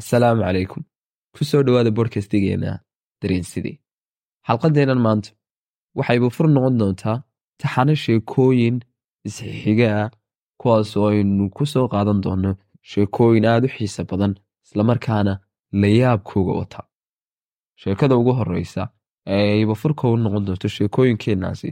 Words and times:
asalaamu 0.00 0.42
calaykum 0.46 0.82
ku 1.34 1.44
soo 1.50 1.62
dhowaada 1.66 1.90
bodkastigeenna 1.98 2.72
dareensidii 3.22 3.76
xalqaddeennan 4.48 5.00
maanta 5.06 5.30
waxayba 5.98 6.28
fur 6.36 6.46
noqon 6.54 6.74
doontaa 6.80 7.16
taxano 7.60 7.94
sheekooyin 8.04 8.76
isxixiga 9.28 9.88
ah 10.02 10.10
kuwaas 10.60 10.90
oo 10.96 11.08
aynu 11.12 11.44
ku 11.56 11.64
soo 11.72 11.86
qaadan 11.92 12.18
doonno 12.24 12.50
sheekooyin 12.90 13.44
aad 13.52 13.64
u 13.66 13.68
xiisa 13.76 14.02
badan 14.10 14.32
islamarkaana 14.66 15.32
layaabkooga 15.82 16.52
wata. 16.60 16.80
Sheekada 17.82 18.14
ugu 18.20 18.32
horreysa 18.38 18.82
ee 19.34 19.44
ayba 19.56 19.74
furka 19.82 20.04
u 20.12 20.16
noqon 20.24 20.44
doonto 20.46 20.68
sheekooyinkeennaasi 20.76 21.68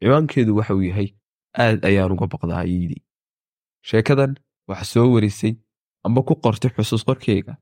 ciwaankeedu 0.00 0.56
waxa 0.58 0.74
uu 0.78 0.82
yahay 0.90 1.08
aad 1.64 1.78
ayaan 1.88 2.12
uga 2.14 2.26
baqdaa 2.32 2.62
iidii 2.74 3.02
sheekadan 3.88 4.32
waxa 4.68 4.84
soo 4.92 5.06
warisay 5.14 5.54
amba 6.06 6.20
ku 6.28 6.34
qortay 6.44 6.70
xusuus 6.76 7.04
qorkeyga 7.08 7.52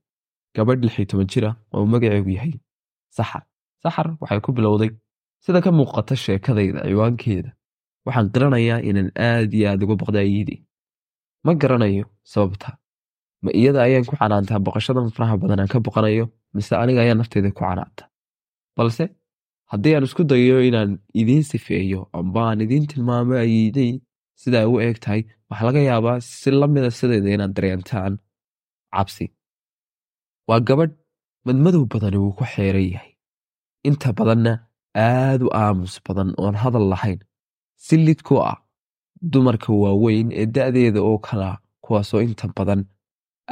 gabadh 0.56 0.80
lix 0.86 0.94
iyo 0.98 1.06
toban 1.10 1.28
jir 1.32 1.44
ah 1.50 1.54
oo 1.74 1.84
magaceegu 1.92 2.30
yahay 2.36 2.52
saxar. 3.16 3.42
Saxar 3.82 4.06
waxay 4.20 4.40
ku 4.44 4.50
bilowday 4.56 4.90
sida 5.44 5.60
ka 5.64 5.70
muuqata 5.78 6.14
sheekadayda 6.24 6.80
ciwaankeeda. 6.88 7.50
Waxaan 8.06 8.28
qiranayaa 8.34 8.78
inaan 8.88 9.10
aad 9.30 9.50
iyo 9.58 9.66
aad 9.70 9.80
uga 9.84 9.94
baqda 10.02 10.20
iidii 10.32 10.60
ma 11.44 11.52
garanayo 11.62 12.04
sababta. 12.32 12.68
Ma 13.44 13.50
iyada 13.60 13.78
ayaan 13.86 14.04
ku 14.08 14.14
canaantaa 14.20 14.58
baqashadan 14.66 15.10
faraha 15.14 15.34
badan 15.42 15.60
aan 15.62 15.70
ka 15.72 15.78
baqanayo 15.86 16.24
mise 16.54 16.72
aniga 16.82 17.00
ayaa 17.04 17.16
nafteeda 17.20 17.50
ku 17.56 17.60
canaanta 17.64 18.04
balse 18.76 19.04
haddii 19.72 19.94
aan 19.96 20.04
isku 20.08 20.22
dayo 20.30 20.56
inaan 20.68 20.90
idiin 21.20 21.44
sifeeyo 21.50 22.00
amba 22.18 22.40
aan 22.50 22.60
idiin 22.64 22.84
tilmaamo 22.90 23.34
ayiiday 23.44 23.90
sida 24.40 24.56
ay 24.62 24.68
u 24.72 24.74
eeg 24.86 24.96
tahay 25.04 25.22
waxaa 25.50 25.66
laga 25.68 25.80
yaabaa 25.90 26.16
si 26.40 26.48
la 26.60 26.66
mida 26.74 26.90
sideeda 26.98 27.28
inaad 27.36 27.52
dareentaan 27.56 28.12
cabsi 28.94 29.26
waa 30.48 30.60
gabadh 30.68 30.94
madmadow 31.46 31.84
badani 31.92 32.16
wuu 32.22 32.32
ku 32.38 32.44
xeeran 32.52 32.86
yahay. 32.92 33.12
Inta 33.88 34.12
badanna 34.18 34.52
aad 34.94 35.40
u 35.46 35.48
aamus 35.62 35.94
badan 36.06 36.28
oon 36.42 36.54
hadal 36.62 36.86
lahayn. 36.92 37.20
Si 37.84 37.96
lid 38.06 38.20
ku 38.26 38.34
ah 38.50 38.58
dumarka 39.32 39.72
waaweyn 39.82 40.28
ee 40.40 40.46
da'deeda 40.54 41.00
oo 41.08 41.18
kala 41.26 41.48
kuwaasoo 41.84 42.20
inta 42.26 42.46
badan 42.58 42.80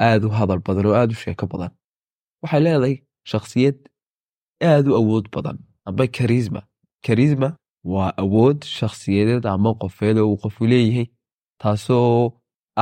aad 0.09 0.23
u 0.27 0.31
hadal 0.39 0.61
badan 0.67 0.87
oo 0.87 0.95
aad 1.01 1.11
u 1.15 1.21
sheeko 1.23 1.47
badan. 1.53 1.73
Waxay 2.43 2.61
leedahay 2.67 2.97
shakhsiyad 3.31 3.77
aad 4.71 4.87
u 4.91 4.93
awood 5.01 5.27
badan 5.35 5.59
amba 5.89 6.05
karisma. 6.17 6.61
Karisma 7.07 7.49
waa 7.93 8.11
awood 8.23 8.59
shakhsiyadeed 8.79 9.45
ama 9.55 9.71
qofeed 9.81 10.17
oo 10.19 10.29
uu 10.33 10.37
qofu 10.43 10.63
leeyahay 10.73 11.07
taasoo 11.63 12.33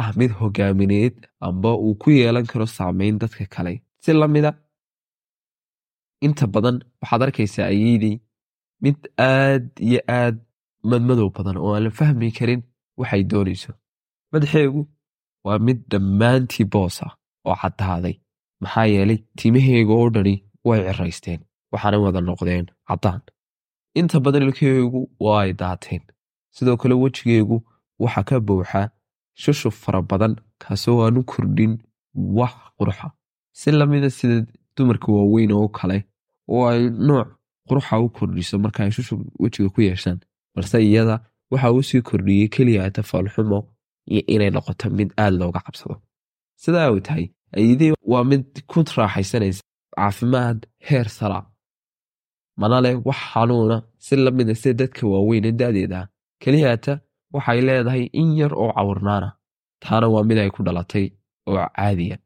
ah 0.00 0.08
mid 0.18 0.30
hogaamineed 0.40 1.16
amba 1.46 1.70
uu 1.84 1.94
ku 2.02 2.08
yeelan 2.18 2.46
karo 2.50 2.66
saameyn 2.76 3.18
dadka 3.22 3.44
kale 3.54 3.74
si 4.02 4.12
la 4.20 4.26
mida. 4.34 4.50
Inta 6.26 6.46
badan 6.54 6.76
waxaad 7.02 7.22
arkaysaa 7.26 7.66
ayeydii 7.72 8.16
mid 8.84 8.98
aad 9.30 9.64
iyo 9.88 10.00
aad 10.20 10.36
madmadow 10.90 11.28
badan 11.36 11.56
oo 11.62 11.70
aan 11.74 11.84
la 11.86 11.90
fahmi 11.98 12.28
karin 12.38 12.62
waxay 13.00 13.22
doonayso. 13.30 13.72
Madaxeegu 14.32 14.80
waa 15.46 15.58
mid 15.66 15.78
dhammaantii 15.90 16.66
boos 16.72 16.96
ah 17.06 17.12
oo 17.48 17.56
caddaaday 17.62 18.14
maxaa 18.62 18.86
yeelay 18.92 19.18
timaheega 19.38 19.92
oo 20.00 20.08
dhani 20.14 20.34
way 20.68 20.80
ciraysteen 20.88 21.40
waxaana 21.72 21.98
wada 22.04 22.20
noqdeen 22.28 22.66
caddaan. 22.88 23.20
Inta 23.98 24.16
badan 24.24 24.42
ilkaheegu 24.46 25.00
waa 25.24 25.40
ay 25.44 25.52
daateen. 25.60 26.02
Sidoo 26.56 26.76
kale 26.80 26.94
wejigeegu 27.02 27.56
waxaa 28.02 28.24
ka 28.28 28.36
buuxa 28.46 28.80
shushub 29.42 29.72
fara 29.82 30.00
badan 30.10 30.34
kaasoo 30.62 30.98
aanu 31.04 31.20
kordhin 31.30 31.72
wax 32.38 32.54
quruxa 32.78 33.08
si 33.60 33.70
lamida 33.78 34.10
sida 34.18 34.36
dumarka 34.76 35.08
waaweyn 35.16 35.52
oo 35.52 35.68
kale 35.78 35.98
oo 36.52 36.64
ay 36.72 36.82
nooc 37.08 37.28
quruxa 37.68 37.94
u 38.04 38.08
kordhiso 38.16 38.58
marka 38.64 38.80
ay 38.84 38.90
shushub 38.96 39.20
wejiga 39.42 39.68
ku 39.74 39.80
yeeshaan 39.88 40.18
balse 40.54 40.76
iyada 40.88 41.16
waxa 41.52 41.72
uu 41.74 41.82
sii 41.88 42.02
kordhiyey 42.08 42.48
keliya 42.54 42.90
tafaalxumo 42.96 43.58
iyo 44.12 44.22
inay 44.34 44.50
noqoto 44.50 44.86
mid 44.98 45.10
aad 45.22 45.34
looga 45.40 45.60
cabsado. 45.66 45.96
Sidaa 46.62 46.90
uu 46.92 47.00
tahay 47.06 47.26
ayidii 47.56 47.92
waa 48.12 48.24
mid 48.30 48.44
ku 48.70 48.78
raaxaysanaysa 48.98 49.62
caafimaad 49.96 50.58
heer 50.88 51.08
sara 51.18 51.40
mana 52.60 52.80
leh 52.84 52.94
wax 53.06 53.16
xanuuna. 53.32 53.76
Si 54.04 54.16
lamida 54.16 54.54
sida 54.54 54.74
dadka 54.80 55.02
waaweyn 55.12 55.44
ee 55.44 55.52
da'deeda 55.60 55.98
ah 56.02 56.08
keliyata 56.42 56.92
waxay 57.34 57.60
leedahay 57.68 58.04
in 58.20 58.28
yar 58.40 58.52
oo 58.62 58.72
cawrnaana 58.76 59.28
taana 59.82 60.06
waa 60.14 60.24
mid 60.28 60.38
ay 60.38 60.50
ku 60.54 60.60
dhalatay 60.66 61.06
oo 61.48 61.56
caadiya 61.76 62.16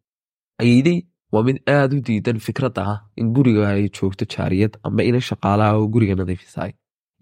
ayidey 0.63 0.99
waa 1.37 1.43
mid 1.49 1.59
aad 1.77 1.91
u 1.97 2.01
diidan 2.09 2.39
fikradda 2.47 2.83
ah 2.93 2.99
in 3.21 3.29
guriga 3.37 3.63
ay 3.73 3.85
joogto 3.99 4.25
jaariyad 4.35 4.75
amba 4.87 5.03
ina 5.11 5.21
shaqaalaha 5.29 5.77
oo 5.81 5.87
guriga 5.95 6.15
nadiifisaay 6.21 6.73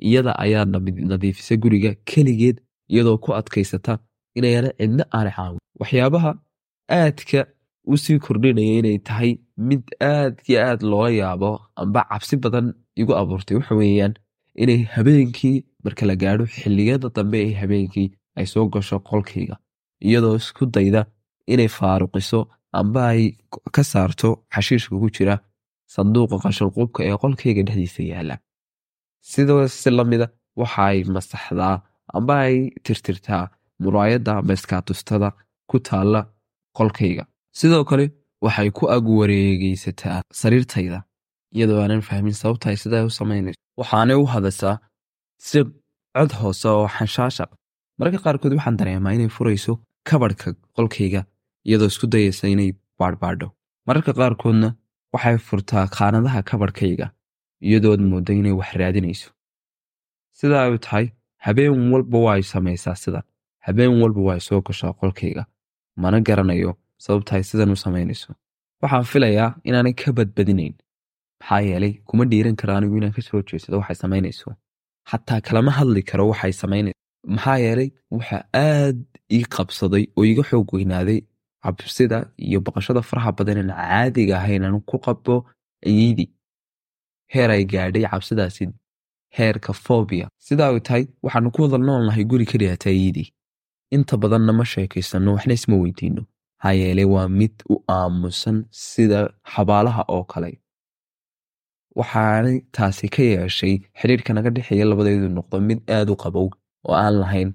iyada 0.09 0.33
ayaa 0.45 0.65
nadiifisa 1.13 1.57
guriga 1.65 1.91
keligeed 2.11 2.57
iyadoo 2.93 3.17
ku 3.25 3.31
adkaysata 3.41 3.95
inayana 4.39 4.71
cidna 4.79 5.05
aana 5.19 5.31
caawin 5.37 5.61
waxyaabaha 5.81 6.31
aadka 7.01 7.41
u 7.93 7.97
sii 8.05 8.19
kordhinaya 8.27 8.75
inay 8.81 8.99
tahay 9.09 9.33
mid 9.69 9.83
aad 10.13 10.35
yo 10.53 10.57
aad 10.69 10.81
loola 10.91 11.11
yaabo 11.21 11.51
amba 11.83 12.01
cabsi 12.11 12.37
badan 12.45 12.67
igu 13.01 13.13
abuurtay 13.21 13.57
waxa 13.59 13.75
weeyaan 13.81 14.15
inay 14.63 14.81
habeenkii 14.95 15.57
marka 15.85 16.07
la 16.11 16.15
gaadho 16.23 16.45
xilliyada 16.57 17.09
dambe 17.17 17.39
ee 17.47 17.55
habeenkii 17.63 18.09
ay 18.39 18.47
soo 18.53 18.67
gasho 18.75 18.99
qolkayga 19.11 19.57
iyadoo 20.09 20.35
isku 20.43 20.65
dayda 20.77 21.01
inay 21.53 21.69
faaruqiso 21.79 22.41
amba 22.81 23.03
ay 23.13 23.23
ka 23.75 23.83
saarto 23.93 24.29
xashiishka 24.55 24.95
ku 25.03 25.09
jira 25.17 25.35
sanduuqa 25.95 26.37
qashanqubka 26.45 27.01
ee 27.09 27.17
qolkayga 27.23 27.63
dhexdiisa 27.69 28.03
yaalla. 28.13 28.35
Sidoo 29.31 29.63
si 29.81 29.91
lamida 29.99 30.27
waxa 30.61 30.87
masaxdaa 31.17 31.77
amba 32.17 32.35
ay 32.47 32.57
tirtirtaa 32.85 33.45
muraayadda 33.83 34.33
amba 34.41 35.29
ku 35.71 35.77
taalla 35.89 36.21
qolkayga. 36.79 37.25
Sidoo 37.59 37.85
kale 37.91 38.05
waxay 38.45 38.69
ku 38.79 38.85
ag 38.97 39.05
wareegaysataa 39.19 40.19
sariirtayda 40.41 40.99
iyadoo 41.57 41.79
aanan 41.83 42.03
fahmin 42.09 42.35
sababta 42.41 42.67
ay 42.71 42.77
sidaa 42.83 43.05
u 43.09 43.11
samaynayso. 43.21 43.61
Waxaanay 43.81 44.17
u 44.23 44.27
hadashaa 44.35 44.77
si 45.47 45.59
cod 46.17 46.31
hoose 46.41 46.67
oo 46.79 46.87
xanshaasha 46.97 47.45
mararka 47.99 48.19
qaarkood 48.25 48.53
waxaan 48.59 48.77
dareemaa 48.81 49.13
inay 49.17 49.31
furayso 49.37 49.73
kabadhka 50.09 50.49
qolkayga 50.77 51.21
iyadoo 51.69 51.89
isku 51.93 52.07
dayaysa 52.15 52.45
inay 52.55 52.71
baadhbaadho 53.01 53.49
mararka 53.87 54.13
qaarkoodna 54.21 54.69
waxay 55.15 55.37
furtaa 55.49 55.85
khaanadaha 55.97 56.41
kabadhkayga 56.51 57.07
iyadood 57.69 58.01
moodda 58.11 58.33
inay 58.41 58.55
wax 58.61 58.71
raadinayso. 58.81 59.29
Sidaa 60.39 60.63
ay 60.69 60.79
tahay 60.87 61.07
habeen 61.47 61.91
walba 61.93 62.19
waa 62.27 62.35
ay 62.39 62.43
samaysaa 62.53 62.97
sidan 63.03 63.25
habeen 63.67 63.93
walba 64.03 64.21
waa 64.29 64.41
soo 64.47 64.61
gashaa 64.67 64.93
qolkayga 65.01 65.45
mana 66.03 66.19
garanayo 66.29 66.73
sababta 67.05 67.33
ay 67.39 67.45
sidan 67.51 67.71
u 67.75 67.77
samaynayso. 67.85 68.31
Waxaan 68.83 69.05
filayaa 69.13 69.51
inaanay 69.69 69.95
ka 70.01 70.13
badbadinayn. 70.19 70.75
Maxaa 71.41 71.61
yeelay 71.69 71.93
kuma 72.09 72.25
dhiiran 72.31 72.57
karo 72.61 72.73
anigu 72.77 72.97
inaan 72.99 73.15
ka 73.17 73.23
soo 73.29 73.41
jeedsado 73.49 73.77
waxay 73.83 73.97
samaynayso. 74.05 74.49
Xataa 75.11 75.41
kalama 75.47 75.71
hadli 75.79 76.03
karo 76.11 76.25
waxay 76.33 76.53
samaynayso. 76.63 76.99
Maxaa 77.35 77.59
yeelay 77.65 77.89
waxa 78.17 78.39
aad 78.67 78.99
ii 79.37 79.45
qabsaday 79.55 80.05
oo 80.19 80.25
iga 80.33 80.43
xoog 80.51 80.69
weynaaday 80.77 81.21
cabsida 81.65 82.19
iyo 82.49 82.59
baqashada 82.67 83.01
faraha 83.09 83.31
badan 83.39 83.59
aan 83.63 83.71
caadiga 83.81 84.35
ahayn 84.41 84.65
aan 84.67 84.81
ku 84.91 84.97
qabo 85.07 85.35
ayeydii 85.89 86.29
heer 87.35 87.51
ay 87.57 87.65
gaadhay 87.73 88.05
cabsidaasi 88.13 88.65
heerka 89.37 89.73
fobia 89.85 90.27
sidaa 90.49 90.71
ay 90.75 90.81
tahay 90.89 91.05
waxaanu 91.25 91.49
ku 91.55 91.61
wada 91.65 91.79
noolnahay 91.89 92.25
guri 92.31 92.47
keliyata 92.53 92.87
ayeydii 92.95 93.29
inta 93.97 94.15
badanna 94.23 94.53
ma 94.59 94.65
sheekaysanno 94.75 95.31
waxna 95.37 95.55
isma 95.59 95.77
weydiino 95.83 96.23
maxaa 96.27 96.75
yeelay 96.81 97.09
waa 97.15 97.29
mid 97.41 97.55
u 97.73 97.75
aamusan 97.99 98.57
sida 98.85 99.21
xabaalaha 99.55 100.03
oo 100.17 100.25
kale 100.33 100.51
waxaanay 101.99 102.57
taasi 102.77 103.07
ka 103.15 103.23
yeeshay 103.33 103.75
xidhiirka 104.01 104.31
naga 104.37 104.51
dhexeeya 104.57 104.85
labadeedu 104.91 105.29
noqdo 105.39 105.57
mid 105.69 105.81
aad 105.97 106.09
u 106.15 106.17
qabow 106.23 106.47
oo 106.89 106.95
aan 107.05 107.15
lahayn 107.23 107.51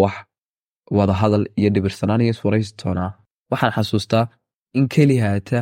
wax 0.00 0.16
wada 0.98 1.14
hadal 1.20 1.44
iyo 1.60 1.70
dhibirsanaan 1.74 2.20
iyo 2.24 2.32
iswaraystoonaa 2.36 3.10
waxaan 3.54 3.72
xasuustaa 3.76 4.24
in 4.78 4.86
keliyaata 4.94 5.58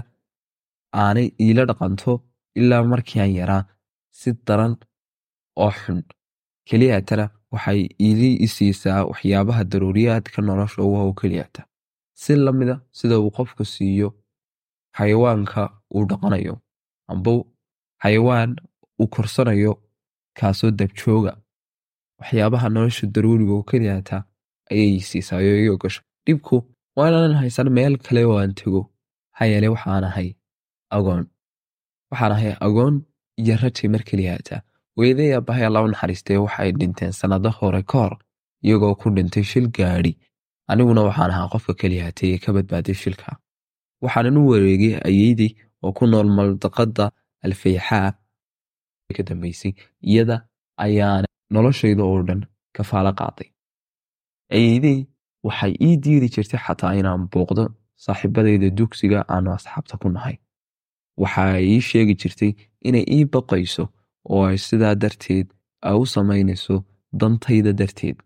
aanay 1.03 1.29
iila 1.45 1.63
dhaqanto 1.71 2.13
ilaa 2.61 2.83
markii 2.93 3.21
aan 3.23 3.35
yaraa 3.41 3.63
si 4.19 4.31
daran 4.47 4.75
oo 5.65 5.71
xun. 5.81 5.99
Keliyaatana 6.69 7.25
waxay 7.55 7.81
iili 8.07 8.31
isiisaa 8.47 9.01
waxyaabaha 9.11 9.63
daruuriyaadka 9.73 10.39
nolosha 10.49 10.83
uga 10.89 11.01
oo 11.07 11.13
keliyata 11.21 11.63
si 12.23 12.37
lamida 12.45 12.75
sida 12.99 13.17
uu 13.21 13.31
qofku 13.37 13.65
siiyo 13.75 14.09
xayawaanka 14.97 15.63
uu 15.95 16.05
dhaqanayo 16.11 16.55
amba 17.13 17.33
xayawaan 18.03 18.51
uu 19.01 19.07
korsanayo 19.15 19.73
kaasoo 20.39 20.71
dabjooga 20.79 21.33
waxyaabaha 22.21 22.69
nolosha 22.75 23.07
daruuriga 23.15 23.53
oo 23.59 23.63
keliyata 23.71 24.17
ayay 24.71 25.01
siisaayo 25.09 25.53
iyo 25.63 25.75
gasho. 25.83 26.03
Dhibku 26.27 26.57
waa 26.97 27.09
inaanan 27.09 27.37
haysan 27.43 27.69
meel 27.79 27.95
kale 28.07 28.23
oo 28.27 28.37
aan 28.43 28.55
tego 28.61 28.81
maxaa 29.33 29.47
yeele 29.53 29.69
waxaan 29.75 30.05
ahay 30.11 30.29
agoon. 30.97 31.25
Waxaan 32.11 32.33
ahay 32.37 32.53
agoon 32.67 32.95
iyo 33.41 33.55
rajay 33.63 33.89
mar 33.95 34.03
keliya 34.09 34.33
haataa 34.35 34.61
weeday 34.99 35.31
aabbahay 35.37 35.65
alla 35.69 35.83
u 35.85 35.89
naxariistay 35.93 36.37
waxay 36.45 36.71
dhinteen 36.81 37.13
sannado 37.21 37.51
hore 37.59 37.83
ka 37.91 37.99
hor 38.03 38.15
iyagoo 38.65 38.95
ku 39.01 39.11
dhintay 39.17 39.43
shil 39.51 39.67
gaadhi. 39.77 40.13
Aniguna 40.71 41.03
waxaan 41.09 41.31
ahaa 41.35 41.49
qofka 41.53 41.73
keliya 41.81 42.05
hatay 42.09 42.29
ee 42.35 42.39
ka 42.45 42.53
badbaaday 42.57 42.95
shilka. 43.03 43.37
Waxaanan 44.05 44.37
u 44.41 44.49
wareegay 44.53 44.95
ayeydii 45.09 45.53
oo 45.85 45.93
ku 45.97 46.07
nool 46.07 46.29
maldaqada 46.39 47.05
alfayxaa 47.47 48.11
ka 49.17 49.23
dambaysay 49.29 49.73
iyada 50.11 50.37
ayaana 50.85 51.27
noloshayda 51.55 52.03
oo 52.11 52.23
dhan 52.29 52.41
kafaalo 52.77 53.13
qaaday 53.21 53.49
ayeydey 54.57 54.99
waxay 55.47 55.73
ii 55.89 55.97
diidi 56.05 56.29
jirtay 56.35 56.61
xataa 56.67 56.93
inaan 57.01 57.23
booqdo 57.33 57.65
saaxiibadayda 58.05 58.69
dugsiga 58.79 59.19
aanu 59.35 59.49
asxaabta 59.57 59.95
ku 60.03 60.09
nahay. 60.17 60.37
Waxa 61.23 61.43
ii 61.73 61.81
sheegi 61.89 62.15
jirtay 62.23 62.51
inay 62.89 63.05
ii 63.17 63.25
baqayso 63.35 63.85
oo 64.33 64.43
ay 64.51 64.59
sidaa 64.67 64.95
darteed 65.03 65.47
ay 65.89 65.95
u 66.03 66.05
samaynayso 66.15 66.77
dantayda 67.21 67.73
darteed. 67.81 68.17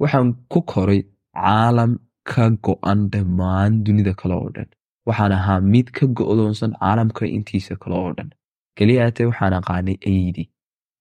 Waxaan 0.00 0.28
ku 0.52 0.60
koray 0.72 1.00
caalam 1.42 1.92
ka 2.30 2.44
go'an 2.66 3.00
dhammaan 3.12 3.72
dunida 3.84 4.12
kale 4.20 4.34
oo 4.42 4.50
dhan. 4.56 4.68
Waxaan 5.08 5.32
ahaa 5.38 5.60
mid 5.72 5.86
ka 5.96 6.04
go'doonsan 6.18 6.72
caalamka 6.80 7.24
intiisa 7.36 7.74
kale 7.82 7.94
oo 8.02 8.12
dhan. 8.16 8.30
Keliyaatee 8.76 9.26
waxaan 9.30 9.54
aqaanay 9.60 9.96
ayeydii 10.08 10.48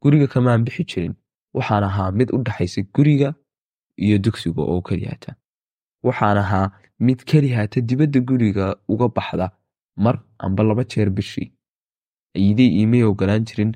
guriga 0.01 0.27
kamaan 0.33 0.63
bixi 0.65 0.83
jirin. 0.91 1.13
Waxaan 1.57 1.83
ahaa 1.89 2.09
mid 2.19 2.29
u 2.35 2.37
dhaxaysa 2.47 2.81
guriga 2.95 3.29
iyo 3.97 4.17
dugsiga 4.23 4.61
oo 4.61 4.81
keliyaata 4.81 5.35
waxaan 6.03 6.37
ahaa 6.37 6.67
mid 6.99 7.19
keliyaata 7.29 7.81
dibadda 7.81 8.19
guriga 8.19 8.65
uga 8.87 9.07
baxda 9.15 9.47
mar 9.95 10.15
amba 10.39 10.63
laba 10.63 10.83
jeer 10.83 11.09
bishii. 11.09 11.51
Ayeydey 12.35 12.67
iimay 12.79 13.03
ogolaan 13.03 13.45
jirin 13.45 13.71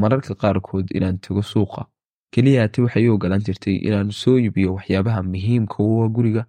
mararka 0.00 0.34
qaarkood 0.34 0.86
inaan 0.96 1.18
tago 1.18 1.42
suuqa. 1.42 1.86
Keliyaate 2.32 2.78
waxay 2.82 3.08
u 3.08 3.14
ogolaan 3.14 3.42
jirtay 3.46 3.76
inaan 3.88 4.10
soo 4.12 4.36
iibiyo 4.38 4.74
waxyaabaha 4.74 5.22
muhiimka 5.22 5.76
u 5.82 6.02
ah 6.04 6.08
guriga 6.08 6.42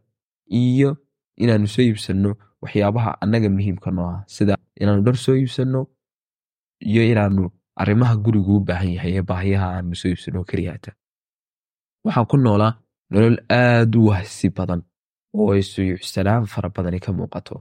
iyo 0.61 0.97
inaanu 1.37 1.67
soo 1.67 1.81
iibsanno 1.81 2.35
waxyaabaha 2.61 3.11
annaga 3.21 3.49
muhiimka 3.49 3.91
noo 3.91 4.07
ah 4.15 4.23
sida 4.27 4.57
inaanu 4.81 5.01
dhar 5.05 5.15
soo 5.17 5.35
iibsanno 5.35 5.87
iyo 6.89 7.03
inaanu 7.11 7.49
arrimaha 7.81 8.15
gurigu 8.25 8.55
u 8.57 8.59
baahan 8.67 8.91
yahay 8.95 9.13
ee 9.17 9.21
baahiyaha 9.29 9.67
aanu 9.75 9.95
soo 9.95 10.09
iibsanno 10.09 10.43
keliyaata 10.49 10.91
waxaan 12.05 12.25
ku 12.31 12.37
noolaa 12.37 12.73
nolol 13.11 13.37
aad 13.63 13.91
u 13.99 14.01
wahsi 14.09 14.47
badan 14.57 14.81
oo 15.37 15.47
ay 15.55 15.61
suyucsanaan 15.71 16.43
fara 16.53 16.69
badani 16.75 16.99
ka 17.05 17.11
muuqato 17.19 17.55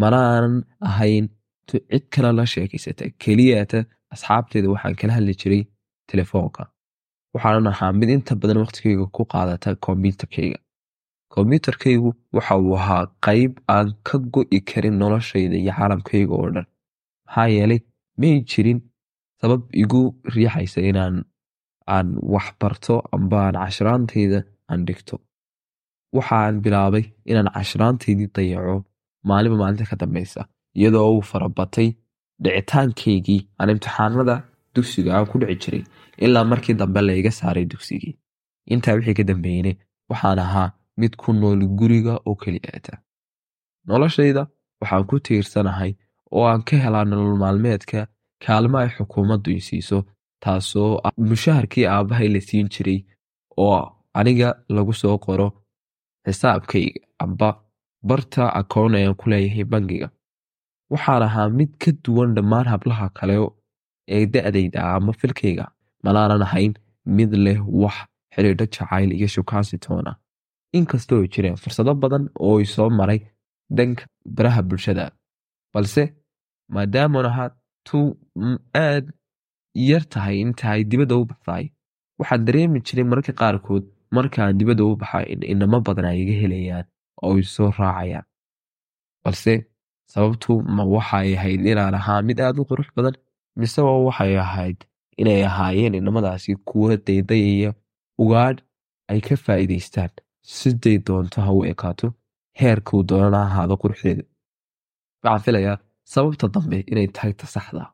mana 0.00 0.18
aanan 0.30 0.56
ahayn 0.88 1.26
cid 1.70 2.04
kale 2.14 2.30
la 2.38 2.44
sheekaysata 2.54 3.04
keliyaata 3.22 3.78
asxaabteeda 4.14 4.68
waxaan 4.74 4.94
kala 5.00 5.12
hadli 5.16 5.34
jiray 5.42 5.62
telefoonka 6.10 6.62
waxaanan 7.34 7.66
ahaa 7.72 7.92
mid 8.00 8.08
inta 8.16 8.32
badan 8.42 8.58
waqtigayga 8.64 9.06
ku 9.16 9.22
qaadata 9.32 9.68
kombyutarkayga 9.86 10.58
kombyutarkaygu 11.34 12.10
waxa 12.36 12.54
uu 12.64 12.74
ahaa 12.80 13.04
qayb 13.26 13.52
aan 13.76 13.88
ka 14.08 14.16
go'i 14.34 14.58
karin 14.70 14.96
noloshayda 15.02 15.56
iyo 15.62 15.72
caalamkayga 15.78 16.32
oo 16.40 16.48
dhan 16.54 16.66
maxaa 17.26 17.48
yeelay 17.56 17.80
may 18.20 18.34
jirin 18.50 18.78
sabab 19.40 19.62
igu 19.82 20.00
riixaysa 20.34 20.80
inaan 20.90 21.16
aan 21.94 22.08
wax 22.34 22.46
barto 22.60 22.94
amba 23.16 23.38
aan 23.46 23.56
cashiraantayda 23.62 24.38
aan 24.70 24.84
dhigto. 24.88 25.16
Waxaan 26.16 26.60
bilaabay 26.64 27.04
inaan 27.30 27.50
cashiraantaydii 27.56 28.28
dayaco 28.36 28.76
maalinba 29.28 29.56
maalinta 29.62 29.84
ka 29.90 29.96
dambaysa 30.02 30.40
iyadoo 30.78 31.06
uu 31.16 31.22
farabatay 31.30 31.88
dhicitaankaygii 32.44 33.40
aan 33.58 33.70
imtixaanada 33.74 34.36
dugsiga 34.74 35.10
aan 35.16 35.26
ku 35.30 35.36
dhici 35.42 35.58
jiray 35.64 35.82
ilaa 36.24 36.44
markii 36.52 36.74
dambe 36.80 37.00
layga 37.08 37.30
saaray 37.40 37.64
dugsigii. 37.72 38.14
Intaa 38.72 38.94
wixii 38.98 39.16
ka 39.18 39.24
dambeeyne 39.30 39.72
waxaan 40.10 40.38
ahaa 40.46 40.68
mid 41.00 41.12
ku 41.22 41.32
nool 41.40 41.60
guriga 41.78 42.14
oo 42.28 42.34
keliyaata 42.42 42.94
noloshayda 43.88 44.42
waxaan 44.80 45.04
ku 45.10 45.16
tiirsanahay 45.26 45.92
oo 46.36 46.44
aan 46.50 46.62
ka 46.68 46.76
helaa 46.84 47.04
nolol 47.10 47.36
maalmeedka 47.42 48.00
kaalmo 48.44 48.76
ay 48.82 48.88
xukuumaddu 48.96 49.50
i 49.58 49.60
siiso 49.68 49.98
taasoo 50.44 50.92
ah 51.06 51.12
mushaharkii 51.30 51.86
aabbahay 51.94 52.28
la 52.34 52.40
siin 52.48 52.68
jiray 52.74 52.98
oo 53.64 53.80
aniga 54.18 54.48
lagu 54.76 54.92
soo 55.00 55.16
qoro 55.26 55.46
xisaabkayga 56.26 57.00
amba 57.24 57.48
barta 58.08 58.44
akoon 58.60 58.94
ayaan 58.98 59.14
ku 59.20 59.24
leeyahay 59.30 59.64
bangiga. 59.72 60.08
Waxaan 60.92 61.22
ahaa 61.28 61.48
mid 61.58 61.70
ka 61.82 61.90
duwan 62.04 62.34
dhammaan 62.36 62.66
hablaha 62.72 63.06
kale 63.18 63.36
ee 64.16 64.26
da'dayda 64.34 64.80
ama 64.96 65.12
filkayga. 65.20 65.66
Malaanan 66.04 66.42
ahayn 66.46 66.72
mid 67.16 67.30
leh 67.44 67.58
wax 67.82 67.96
xidhiidho 68.34 68.66
jacayl 68.74 69.10
iyo 69.18 69.26
shukaansi 69.34 69.76
toona. 69.84 70.12
Inkastoo 70.78 71.22
jireen 71.32 71.56
fursado 71.62 71.92
badan 72.02 72.24
oo 72.46 72.56
i 72.64 72.66
soo 72.74 72.90
maray 72.98 73.20
dhanka 73.76 74.04
baraha 74.36 74.62
bulshada. 74.68 75.04
Balse 75.72 76.02
maadaaman 76.74 77.26
ahaa 77.30 77.50
tu 77.86 77.98
aad 78.86 79.04
yar 79.88 80.04
tahay 80.12 80.36
inta 80.44 80.66
ay 80.74 80.82
dibadda 80.90 81.14
u 81.22 81.24
baxdaay 81.30 81.64
waxaan 82.18 82.44
dareemi 82.46 82.78
jiray 82.86 83.04
mararka 83.10 83.32
qaarkood 83.40 83.84
markaan 84.16 84.58
dibadda 84.58 84.84
u 84.90 84.96
baxa 85.02 85.20
in 85.32 85.40
inamo 85.52 85.78
badan 85.86 86.06
ay 86.10 86.18
iga 86.22 86.34
helayaan 86.42 86.86
oo 87.24 87.34
i 87.42 87.44
soo 87.54 87.70
raacayaan. 87.78 88.26
Balse 89.24 89.52
sababtu 90.12 90.52
ma 90.76 90.82
waxay 90.94 91.28
ahayd 91.38 91.60
inaan 91.72 91.94
ahaa 92.00 92.20
mid 92.28 92.38
aad 92.46 92.58
u 92.62 92.64
qurux 92.70 92.88
badan 92.96 93.14
mise 93.60 93.80
waa 93.86 94.00
waxay 94.08 94.34
ahayd 94.46 94.78
inay 95.20 95.40
ahaayeen 95.50 95.94
inamadaasi 96.00 96.56
kuwa 96.68 96.96
daydayaya 97.06 97.70
ugaadh 98.22 98.60
ay 99.12 99.20
ka 99.26 99.34
faa'iidaystaan. 99.44 100.10
Siday 100.56 100.96
doonto 101.06 101.38
ha 101.46 101.52
u 101.58 101.60
ekaato 101.72 102.06
heerkuu 102.60 103.00
doonana 103.10 103.38
ahaado 103.48 103.74
quruxdeeda. 103.82 104.24
Waxaan 105.24 105.42
filayaa 105.44 105.76
sababta 106.12 106.46
dambe 106.54 106.78
inay 106.92 107.06
tahay 107.16 107.32
ta 107.40 107.46
saxda 107.54 107.84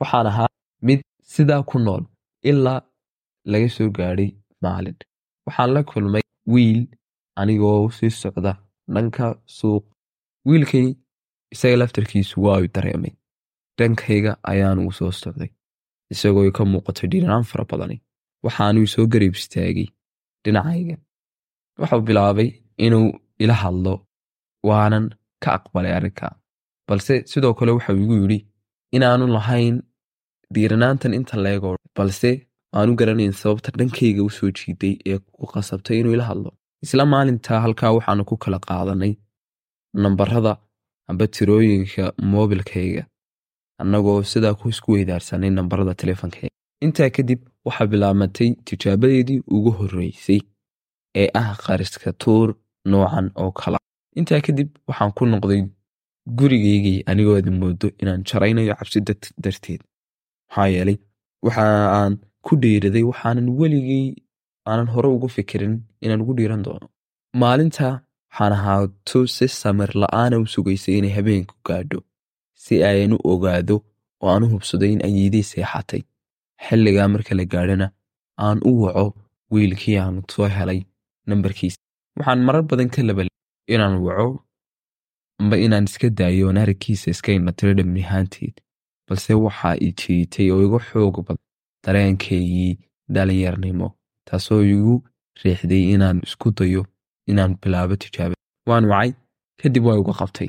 waxaan 0.00 0.26
ahaa 0.32 0.48
mid 0.86 1.00
sidaa 1.34 1.62
ku 1.70 1.78
nool 1.86 2.02
ilaa 2.50 2.80
laga 3.52 3.68
soo 3.76 3.88
gaadhay 3.98 4.30
maalin 4.64 4.96
waxaan 5.46 5.70
la 5.74 5.82
kulmay 5.90 6.22
wiil 6.52 6.80
anigoo 7.40 7.90
sii 7.96 8.10
socda 8.22 8.52
dhanka 8.94 9.26
suuq. 9.58 9.84
Wiilkay 10.48 10.86
isaga 11.54 11.76
laftarkiisu 11.80 12.36
waa 12.44 12.58
u 12.64 12.68
dareemay. 12.74 13.12
Dhankayga 13.78 14.32
ayaanu 14.50 14.92
soo 14.98 15.10
socday 15.22 15.50
isagoo 16.12 16.50
ka 16.56 16.62
muuqatay 16.72 17.08
dhinacaan 17.12 17.44
fara 17.50 17.64
badani. 17.70 17.96
Waxaanuu 18.44 18.86
soo 18.94 19.06
garib 19.12 19.34
istaagay 19.40 19.86
dhinacayga. 20.44 20.96
Wuxuu 21.80 22.00
bilaabay 22.06 22.48
inuu 22.86 23.08
ila 23.42 23.54
hadlo 23.62 23.94
waanan 24.68 25.06
ka 25.42 25.48
aqbalay 25.56 25.92
arrinka. 25.98 26.26
Balse 26.88 27.14
sidoo 27.30 27.54
kale 27.58 27.72
waxau 27.76 27.96
igu 28.02 28.14
yidhi 28.22 28.38
inaanu 28.96 29.26
lahayn 29.36 29.76
diiranaantan 30.54 31.14
inta 31.18 31.36
leegoo 31.44 31.76
balse 31.96 32.30
aanu 32.78 32.92
garanayn 33.00 33.32
sababta 33.42 33.70
dhankayga 33.78 34.22
u 34.28 34.30
soo 34.38 34.50
jiiday 34.58 34.94
ee 35.10 35.18
ku 35.36 35.46
qasabtay 35.54 35.96
inuu 36.00 36.14
ila 36.16 36.24
hadlo. 36.30 36.50
Isla 36.84 37.04
maalintaa 37.12 37.60
halkaa 37.64 37.92
waxaanu 37.96 38.24
ku 38.30 38.36
kala 38.44 38.58
qaadanay 38.66 39.12
nambarada 40.04 40.52
amba 41.10 41.26
tirooyinka 41.36 42.04
moobilkayga 42.32 43.02
annagoo 43.82 44.18
sidaa 44.32 44.54
ku 44.60 44.68
isku 44.72 44.88
weydaarsanay 44.96 45.50
nambarada 45.58 45.94
teleefonkayga 46.00 46.50
intaa 46.86 47.10
kadib 47.16 47.40
waxaa 47.66 47.86
bilaabatay 47.92 48.50
tijaabadeedii 48.68 49.40
ugu 49.56 49.70
horreysay 49.78 50.40
ee 51.22 51.28
ah 51.40 51.48
qariska 51.64 52.12
tuur 52.22 52.48
noocan 52.90 53.26
oo 53.42 53.50
kala. 53.60 53.78
Intaa 54.20 54.40
kadib 54.46 54.68
waxaan 54.88 55.12
ku 55.18 55.24
noqday 55.32 55.60
gurigaygii 56.38 56.98
anigoo 57.10 57.36
ada 57.40 57.50
moodo 57.60 57.88
inaan 58.02 58.22
jaraynayo 58.28 58.74
cabsi 58.78 59.00
darteed. 59.44 59.80
Maxaa 60.48 60.68
yeelay 60.74 60.96
waxa 61.46 61.64
aan 61.98 62.12
ku 62.44 62.52
dhiiraday 62.62 63.04
waxaanan 63.10 63.48
weligay 63.60 64.06
aanan 64.70 64.88
hore 64.94 65.08
ugu 65.16 65.28
fikirin 65.36 65.74
inaan 66.04 66.22
ugu 66.24 66.32
dhiiran 66.38 66.62
doono. 66.66 66.86
Maalinta 67.42 67.88
waxaan 68.30 68.52
ahaa 68.58 68.80
tu 69.08 69.18
si 69.34 69.46
samir 69.60 69.90
la'aana 70.02 70.36
u 70.42 70.46
sugaysay 70.54 70.94
inay 70.98 71.12
habeenku 71.16 71.54
gaadho 71.68 71.98
si 72.62 72.74
ayan 72.90 73.12
u 73.16 73.18
ogaado 73.32 73.76
oo 74.22 74.28
aan 74.32 74.44
u 74.46 74.48
hubsaday 74.54 74.90
in 74.94 75.00
ayeedii 75.08 75.42
seexatay. 75.50 76.02
Xilligaa 76.64 77.08
marka 77.14 77.32
la 77.38 77.44
gaadhana 77.52 77.86
aan 78.46 78.58
u 78.70 78.72
waco 78.84 79.06
wiilkii 79.52 79.96
aan 80.02 80.16
soo 80.32 80.48
helay 80.56 80.80
nambarkiisa. 81.28 81.78
Waxaan 82.18 82.40
marar 82.46 82.62
badan 82.70 82.90
ka 82.94 83.02
labal 83.08 83.28
inaan 83.74 83.96
waco 84.06 84.28
amba 85.40 85.56
inaan 85.64 85.84
iska 85.90 86.08
daayo 86.18 86.46
oon 86.48 86.58
iska 87.14 87.30
dhammihaanteed 87.78 88.54
balse 89.08 89.32
waxaa 89.46 89.74
i 89.86 89.88
oo 90.54 90.60
igu 90.66 90.78
xoog 90.88 91.16
badan 91.26 91.42
dareenkaygii 91.84 92.72
dhalinyarnimo 93.14 93.88
taasoo 94.30 94.62
igu 94.74 94.94
riixday 95.42 95.82
inaan 95.94 96.18
isku 96.26 96.50
dayo 96.58 96.82
inaan 97.30 97.52
bilaabo 97.62 97.96
tijaaba 98.02 98.34
waan 98.70 98.84
wacay 98.92 99.12
kadib 99.62 99.84
waa 99.86 99.98
igu 100.02 100.12
qabtay. 100.20 100.48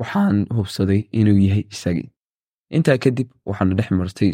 Waxaan 0.00 0.46
hubsaday 0.56 1.00
inuu 1.20 1.38
yahay 1.46 1.64
isagii 1.74 2.08
intaa 2.76 2.98
kadib 3.04 3.28
waxaana 3.48 3.74
dhex 3.78 3.90
martay 4.00 4.32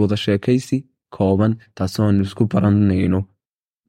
wada 0.00 0.16
sheekaysi 0.24 0.78
kooban 1.16 1.52
taasoon 1.74 2.20
isku 2.24 2.44
baranayno 2.52 3.20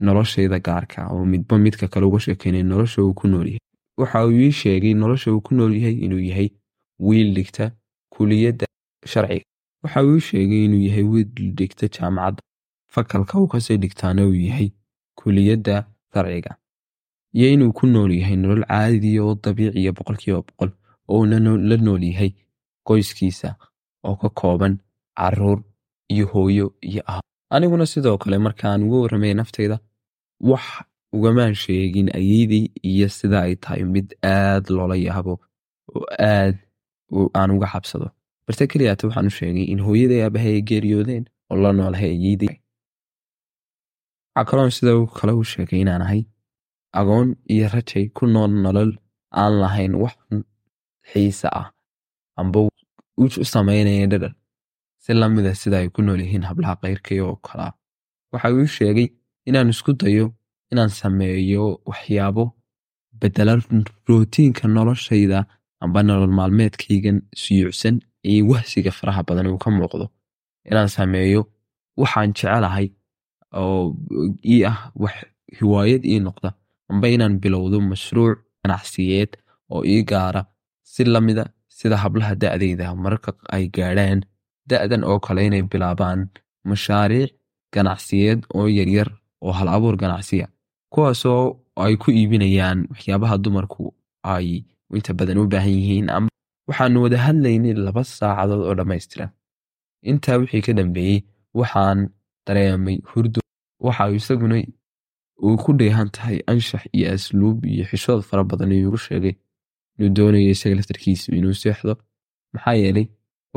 noloshayda 0.05 0.59
gaarka 0.67 1.07
oo 1.13 1.25
midba 1.25 1.57
midka 1.65 1.87
kale 1.87 2.05
uga 2.05 2.19
sheekeynay 2.25 2.63
nolosha 2.63 3.01
uu 3.03 3.13
ku 3.19 3.27
nool 3.27 3.47
yahay. 3.47 3.59
Waxa 3.99 4.25
uu 4.25 4.31
ii 4.45 4.51
sheegay 4.61 4.93
nolosha 4.93 5.31
uu 5.33 5.41
ku 5.41 5.55
nool 5.55 5.73
yahay 5.79 5.95
inuu 6.05 6.19
yahay 6.29 6.49
wiil 7.07 7.33
dhigta 7.37 7.71
kuliyadda 8.13 8.65
sharciga 9.13 9.45
waxa 9.83 9.99
uu 10.09 10.19
sheegay 10.29 10.61
inuu 10.65 10.81
yahay 10.87 11.03
wiil 11.13 11.29
dhigta 11.57 11.85
jaamacadda 11.95 12.41
fakalka 12.93 13.33
uu 13.41 13.47
ka 13.53 13.59
sii 13.65 13.77
dhigtaana 13.83 14.21
uu 14.29 14.35
yahay 14.47 14.69
kuliyadda 15.19 15.75
sharciga 16.13 16.51
iyo 17.37 17.47
inuu 17.55 17.71
ku 17.77 17.87
nool 17.93 18.11
yahay 18.19 18.35
nolol 18.41 18.63
caadiya 18.71 19.21
oo 19.23 19.35
dabiiciya 19.43 19.91
boqolkiiba 19.97 20.41
boqol 20.47 20.71
oo 21.09 21.19
uuna 21.19 21.37
la 21.69 21.77
nool 21.85 22.03
yahay 22.11 22.31
qoyskiisa 22.87 23.49
oo 24.07 24.15
ka 24.21 24.29
kooban 24.39 24.73
carruur 25.19 25.59
iyo 26.13 26.25
hooyo 26.31 26.67
iyo 26.89 27.01
ah 27.13 27.21
aniguna 27.55 27.85
sidoo 27.85 28.17
kale 28.21 28.37
markaan 28.37 28.83
uga 28.87 28.97
warramay 29.03 29.33
naftayda 29.39 29.77
wax 30.49 30.63
ugamaan 31.15 31.55
sheegin 31.63 32.07
ayeydii 32.19 32.65
iyo 32.91 33.07
sida 33.17 33.37
ay 33.41 33.55
tahay 33.63 33.83
mid 33.93 34.07
aad 34.23 34.65
loola 34.77 34.95
yaabo 35.05 35.33
oo 35.95 36.05
aad 36.19 36.55
aan 37.39 37.51
uga 37.55 37.67
xabsado 37.73 38.07
balse 38.47 38.63
keliyaata 38.71 39.07
waxaan 39.07 39.27
u 39.31 39.33
sheegay 39.39 39.65
in 39.73 39.79
hooyaday 39.87 40.21
aabahay 40.23 40.53
ay 40.57 40.61
geeriyoodeen 40.69 41.23
oo 41.51 41.57
la 41.63 41.71
noolahay 41.77 42.09
ayeydii 42.17 42.55
waxaa 44.35 45.05
kale 45.19 45.31
u 45.41 45.43
sheegay 45.53 45.79
inaan 45.81 46.01
ahay 46.05 46.21
agoon 46.99 47.29
iyo 47.53 47.67
rajay 47.75 48.05
ku 48.17 48.23
nool 48.33 48.51
nolol 48.63 48.91
aan 49.41 49.53
lahayn 49.61 49.93
wax 50.03 50.15
xiise 51.11 51.47
ah 51.59 51.67
amba 52.39 52.59
u 53.21 53.25
samaynaya 53.53 54.07
dhadhan. 54.11 54.33
Si 55.03 55.13
lamida 55.13 55.51
sida 55.61 55.77
ay 55.79 55.89
ku 55.95 56.01
nool 56.01 56.19
yihiin 56.23 56.43
hablaha 56.49 56.75
kayrkay 56.81 57.19
oo 57.27 57.35
kalaa 57.47 57.71
waxa 58.31 58.49
uu 58.55 58.67
sheegay 58.77 59.07
inaan 59.49 59.69
isku 59.73 59.91
dayo 60.01 60.25
inaan 60.71 60.89
sameeyo 60.99 61.65
waxyaabo 61.89 62.43
bedela 63.19 63.53
rootiinka 64.07 64.67
noloshayda 64.75 65.39
amba 65.83 65.99
nolol 66.03 66.31
maalmeedkaygan 66.39 67.17
siyuucsan 67.41 67.95
iyo 68.23 68.47
wahsiga 68.51 68.91
faraha 68.91 69.23
badan 69.27 69.47
uu 69.51 69.57
ka 69.63 69.69
muuqdo 69.71 70.05
inaan 70.69 70.89
sameeyo 70.97 71.41
waxaan 72.01 72.33
jecelahay 72.33 72.87
oo 73.61 73.95
ii 74.45 74.65
ah 74.71 74.91
wax 74.95 75.15
hiwaayad 75.59 76.03
ii 76.05 76.19
noqda 76.27 76.49
amba 76.91 77.07
inaan 77.15 77.39
bilowdo 77.41 77.77
mashruuc 77.81 78.37
ganacsiyeed 78.63 79.31
oo 79.73 79.81
ii 79.85 80.03
gaara 80.09 80.41
si 80.83 81.03
lamida 81.03 81.43
sida 81.77 81.97
hablaha 82.03 82.35
da'dayda 82.35 82.95
mararka 82.95 83.31
ay 83.55 83.67
gaadhaan. 83.75 84.21
Da'dan 84.69 85.03
oo 85.09 85.19
kale 85.25 85.45
inay 85.47 85.61
bilaabaan 85.71 86.27
mashaariic 86.69 87.31
ganacsiyeed 87.73 88.39
oo 88.57 88.67
yaryar 88.67 89.09
oo 89.41 89.51
hal 89.57 89.67
abuur 89.75 89.95
ganacsiya 90.01 90.47
kuwaasoo 90.93 91.43
ay 91.83 91.95
ku 92.01 92.11
iibinayaan 92.11 92.79
waxyaabaha 92.91 93.37
dumarku 93.43 93.93
ay 94.23 94.47
inta 94.97 95.13
badan 95.13 95.37
u 95.37 95.47
baahan 95.51 95.71
yihiin 95.77 96.07
waxaanu 96.67 96.97
wada 97.03 97.17
hadlaynay 97.25 97.73
laba 97.85 98.01
saacadood 98.03 98.61
oo 98.67 98.75
dhammaystiran. 98.79 99.29
Intaa 100.09 100.37
wixii 100.41 100.61
ka 100.67 100.73
dambeeyey 100.79 101.17
waxaan 101.59 101.99
dareemay 102.47 102.97
hurdo. 103.11 103.39
Waxa 103.85 104.03
isaguna 104.19 104.57
uu 105.45 105.57
ku 105.63 105.71
dheehan 105.79 106.09
tahay 106.15 106.37
anshax 106.51 106.83
iyo 106.97 107.07
asluub 107.15 107.57
iyo 107.65 107.83
xishood 107.89 108.21
fara 108.29 108.43
badan 108.49 108.71
iigu 108.71 108.97
sheegay. 109.05 109.35
Inuu 109.97 110.09
doonayo 110.17 110.49
isaga 110.55 110.75
laftarkiisu 110.79 111.27
inuu 111.39 111.53
seexdo. 111.61 111.93
Maxaa 112.53 112.73
yeelay 112.81 113.07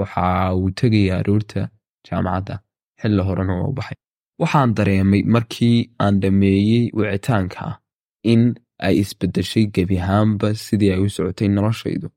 waxa 0.01 0.55
uu 0.59 0.71
tegaya 0.79 1.19
aroorta 1.21 1.61
jaamacadda 2.07 2.55
xilli 3.01 3.23
horena 3.29 3.55
oo 3.65 3.73
baxay. 3.79 3.97
Waxaan 4.43 4.71
dareemay 4.77 5.23
markii 5.35 5.77
aan 6.05 6.15
dhammeeyey 6.23 6.83
wicitaanka 6.99 7.65
in 8.33 8.43
ay 8.87 8.95
isbeddeshay 9.03 9.65
gebi 9.75 9.97
ahaanba 10.05 10.49
sidii 10.65 10.91
ay 10.95 11.01
u 11.05 11.09
socotay 11.17 11.49
noloshaydu 11.57 12.09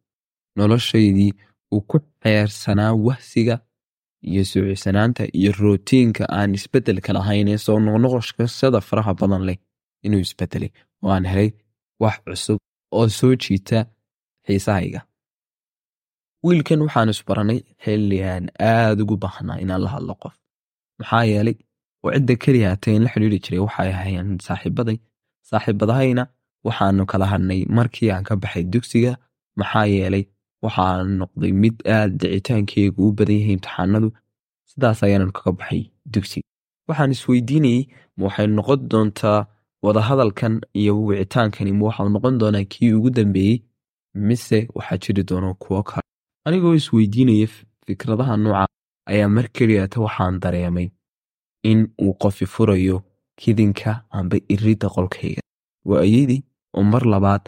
noloshaydii 0.58 1.32
uu 1.74 1.82
ku 1.90 1.98
xeersanaa 2.24 2.94
wahsiga 3.08 3.56
iyo 4.30 4.44
suucisanaanta 4.52 5.24
iyo 5.40 5.52
rootiinka 5.60 6.24
aan 6.38 6.54
isbeddelka 6.58 7.14
lahayn 7.18 7.48
ee 7.54 7.58
soo 7.66 7.80
noqnoqoshada 7.86 8.80
faraha 8.90 9.14
badan 9.22 9.44
leh 9.48 9.58
inuu 10.06 10.22
isbeddelay 10.26 10.70
oo 11.04 11.12
aan 11.16 11.26
helay 11.32 11.50
wax 12.04 12.16
cusub 12.26 12.60
oo 12.98 13.08
soo 13.20 13.34
jiita 13.44 13.80
xiisahayga. 14.48 15.02
Wiilkan 16.46 16.82
waxaan 16.86 17.10
isbaranay 17.14 17.60
xilli 17.84 18.18
aan 18.32 18.46
aad 18.60 18.98
ugu 19.04 19.16
baahnaa 19.24 19.58
inaan 19.64 19.82
la 19.86 19.90
hadlo 19.96 20.14
qof. 20.24 20.36
Maxaa 21.00 21.24
yeelay 21.32 21.56
oo 22.04 22.12
cidda 22.16 22.36
keliya 22.44 22.70
hatay 22.74 22.96
la 23.04 23.10
xidhiiri 23.14 23.40
jiray 23.44 23.62
waxay 23.66 23.90
ahayn 23.98 24.30
saaxiibaday 24.48 24.98
saaxiibadahayna 25.50 26.24
waxaanu 26.68 27.04
kala 27.12 27.26
hadhnay 27.34 27.62
markii 27.78 28.10
aan 28.16 28.24
ka 28.28 28.34
baxay 28.44 28.64
dugsiga 28.74 29.12
maxaa 29.60 29.86
yeelay 29.96 30.24
waxaan 30.64 31.08
noqday 31.20 31.52
mid 31.62 31.76
aad 31.98 32.12
dicitaankeygu 32.22 33.02
u 33.08 33.12
badan 33.18 33.36
yahay 33.40 33.54
imtixaanadu. 33.58 34.10
Sidaas 34.70 35.00
ayaanan 35.06 35.32
kaga 35.38 35.52
baxay 35.60 35.82
dugsiga 36.14 36.48
waxaan 36.90 37.12
isweydiinayey 37.16 37.82
ma 38.18 38.24
waxay 38.28 38.48
noqon 38.58 38.80
doontaa 38.92 39.40
wadahadalkan 39.86 40.54
iyo 40.80 40.94
wicitaankani 41.08 41.72
ma 41.78 41.84
waxau 41.90 42.08
noqon 42.16 42.36
doonaa 42.42 42.66
kii 42.72 42.94
ugu 42.98 43.10
dambeeyey 43.18 43.58
mise 44.28 44.60
waxaa 44.76 44.98
jiri 45.04 45.24
doona 45.30 45.54
kuwo 45.64 45.84
kale. 45.90 46.04
Anigoo 46.46 46.74
isweydiinaya 46.80 47.48
fikradaha 47.86 48.38
nooca 48.38 48.66
ayaa 49.12 49.30
mar 49.36 49.46
keliyata 49.56 49.98
waxaan 50.06 50.40
dareemay 50.44 50.88
in 51.72 51.80
uu 52.04 52.14
qofi 52.22 52.46
furayo 52.54 52.98
kidinka 53.40 53.92
amba 54.18 54.38
iridda 54.54 54.88
qolkayga. 54.96 55.42
Waa 55.86 56.02
ayadii 56.08 56.44
oo 56.78 56.84
mar 56.84 57.04
labaad 57.14 57.44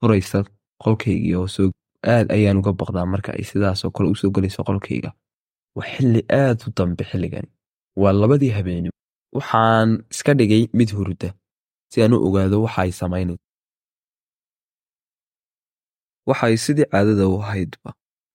furaysa 0.00 0.38
qolkaygii 0.82 1.34
oo 1.40 1.46
soo 1.54 1.70
aad 2.14 2.26
ayaan 2.36 2.58
uga 2.60 2.72
baqdaa 2.80 3.06
marka 3.12 3.30
ay 3.32 3.44
sidaasoo 3.50 3.90
kale 3.94 4.08
u 4.12 4.14
soo 4.20 4.30
gelayso 4.34 4.62
qolkayga. 4.68 5.10
Waa 5.76 5.88
xilli 5.94 6.20
aad 6.42 6.58
u 6.66 6.72
dambe 6.76 7.04
xilligani 7.10 7.48
waa 8.02 8.12
labadii 8.12 8.52
habeenimo. 8.56 8.94
Waxaan 9.36 9.90
iska 10.12 10.32
dhigay 10.38 10.62
mid 10.78 10.90
hurda 10.96 11.28
si 11.90 12.02
aan 12.02 12.12
u 12.16 12.18
ogaado 12.26 12.62
waxa 12.66 12.82
ay 12.82 12.92
waxay 16.28 16.56
sidii 16.64 16.86
caadada 16.92 17.24
u 17.28 17.36
ahaydba 17.42 17.90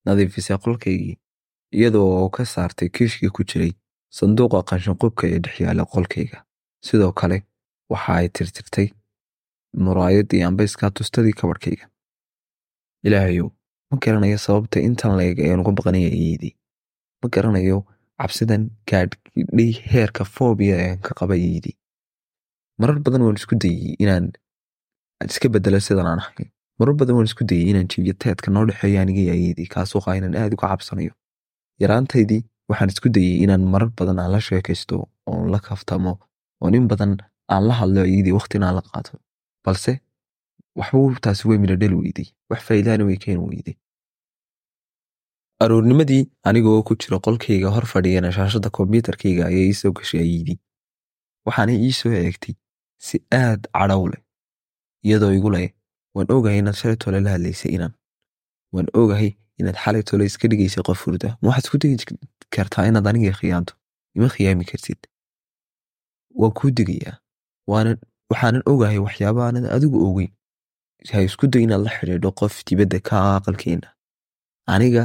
nadiifisay 0.06 0.58
qolkaygii 0.66 1.16
iyadoo 1.78 2.30
ka 2.36 2.44
saartay 2.54 2.90
kiishkii 2.96 3.30
ku 3.36 3.42
jiray 3.50 3.72
sanduuqa 4.18 4.60
qanshanqubka 4.70 5.24
ee 5.28 5.40
dhex 5.44 5.56
yaalla 5.64 5.84
qolkayga. 5.94 6.38
Sidoo 6.88 7.12
kale 7.20 7.38
waxa 7.92 8.12
ay 8.20 8.28
tirtirtay 8.36 8.88
muraayadii 9.86 10.44
amba 10.48 10.64
iskaatustadii 10.70 11.34
kabadhkayga 11.40 11.86
ilaahayow 13.08 13.50
ma 13.92 13.98
garanayo 14.04 14.38
sababta 14.46 14.78
intan 14.88 15.12
leeg 15.20 15.40
ayaan 15.46 15.62
uga 15.64 15.72
baqanaya 15.80 16.10
iyeydii 16.20 16.54
ma 17.24 17.28
garanayo 17.36 17.78
cabsidan 18.22 18.64
gaadhdhay 18.90 19.70
heerka 19.92 20.24
foobiya 20.36 20.76
ean 20.86 20.98
ka 21.08 21.12
qaba 21.20 21.36
iyeydii 21.46 21.76
marar 22.82 22.98
badan 23.06 23.22
waan 23.28 23.38
isku 23.42 23.56
dayey 23.64 23.96
inaan 24.04 24.26
iska 25.32 25.48
bedelo 25.54 25.80
sidan 25.88 26.08
aan 26.12 26.20
ahay. 26.24 26.46
Marar 26.80 26.94
badan 27.00 27.16
waan 27.18 27.28
isku 27.32 27.44
dayey 27.52 27.66
inaan 27.72 27.88
jibiyo 27.92 28.14
teedka 28.24 28.52
noo 28.56 28.66
dhexeeya 28.70 29.02
aniga 29.04 29.22
iyo 29.26 29.34
ayeydii 29.38 29.68
kaasoo 29.74 30.02
qaa 30.06 30.16
inaan 30.20 30.36
aad 30.42 30.54
uga 30.56 30.68
cabsanayo. 30.72 31.12
Yaraantaydii 31.84 32.42
waxaan 32.72 32.90
isku 32.94 33.10
dayey 33.18 33.44
inaan 33.44 33.64
marar 33.74 33.90
badan 34.00 34.20
aan 34.24 34.32
la 34.36 34.40
sheekaysto 34.48 34.98
oon 35.32 35.52
la 35.54 35.60
kaftamo 35.68 36.14
oon 36.62 36.74
in 36.80 36.88
badan 36.92 37.12
aan 37.54 37.64
la 37.70 37.74
hadlo 37.82 38.02
ayeydii 38.08 38.34
waqtina 38.38 38.66
aan 38.70 38.76
la 38.80 38.84
qaato. 38.92 39.20
Balse 39.66 39.92
waxba 40.80 41.20
taasi 41.26 41.44
way 41.50 41.58
midhadhel 41.64 41.94
weyday 42.02 42.28
wax 42.50 42.60
faa'iidaana 42.68 43.04
way 43.10 43.18
weyday 43.52 43.76
aroornimadii 45.64 46.24
anigoo 46.50 46.82
ku 46.88 46.96
jira 47.04 47.18
qolkayga 47.26 47.70
hor 47.76 47.86
fadhiyana 47.94 48.32
shaashadda 48.38 48.70
kombyuutarkayga 48.78 49.44
ayay 49.50 49.66
ii 49.70 49.74
soo 49.82 49.92
gashay 49.98 50.22
ayeydii 50.26 50.58
waxaana 51.46 51.74
ii 51.88 51.92
soo 52.00 52.12
eegtay 52.22 52.56
si 53.08 53.18
aad 53.42 53.62
cadhow 53.78 54.04
leh 54.12 54.22
iyadoo 55.08 55.34
igu 55.40 55.50
leh 55.56 55.68
waan 56.16 56.32
ogahay 56.38 56.60
inaad 56.62 56.76
shalay 56.82 56.98
tole 57.04 57.20
la 57.26 57.30
hadlaysay 57.36 57.72
inan 57.78 57.94
waan 58.74 58.88
ogahay 59.02 59.32
inaad 59.60 59.78
xalay 59.84 60.04
tole 60.10 60.26
iska 60.32 60.48
dhigaysay 60.52 60.84
qof 60.88 61.00
hurda 61.08 61.30
ma 61.42 61.48
waxaad 61.50 61.66
isku 61.66 61.78
digi 61.84 62.18
kartaa 62.56 62.88
inaad 62.92 63.08
aniga 63.12 63.34
khiyaanto 63.40 63.74
ima 64.16 64.28
khiyaami 64.36 64.66
kartid. 64.72 65.00
Waan 66.40 66.52
kuu 66.58 66.72
digayaa 66.78 67.16
waxaanan 67.68 68.62
ogahay 68.72 68.98
waxyaaba 69.08 69.42
aanad 69.48 69.66
adigu 69.76 69.98
ogeyn 70.10 70.32
ha 71.12 71.22
isku 71.28 71.48
day 71.54 71.64
inaad 71.66 71.82
la 71.86 71.92
xidhiidho 71.98 72.32
qof 72.40 72.54
dibadda 72.68 73.00
ka 73.08 73.18
aqalkeena 73.38 73.90
aniga 74.74 75.04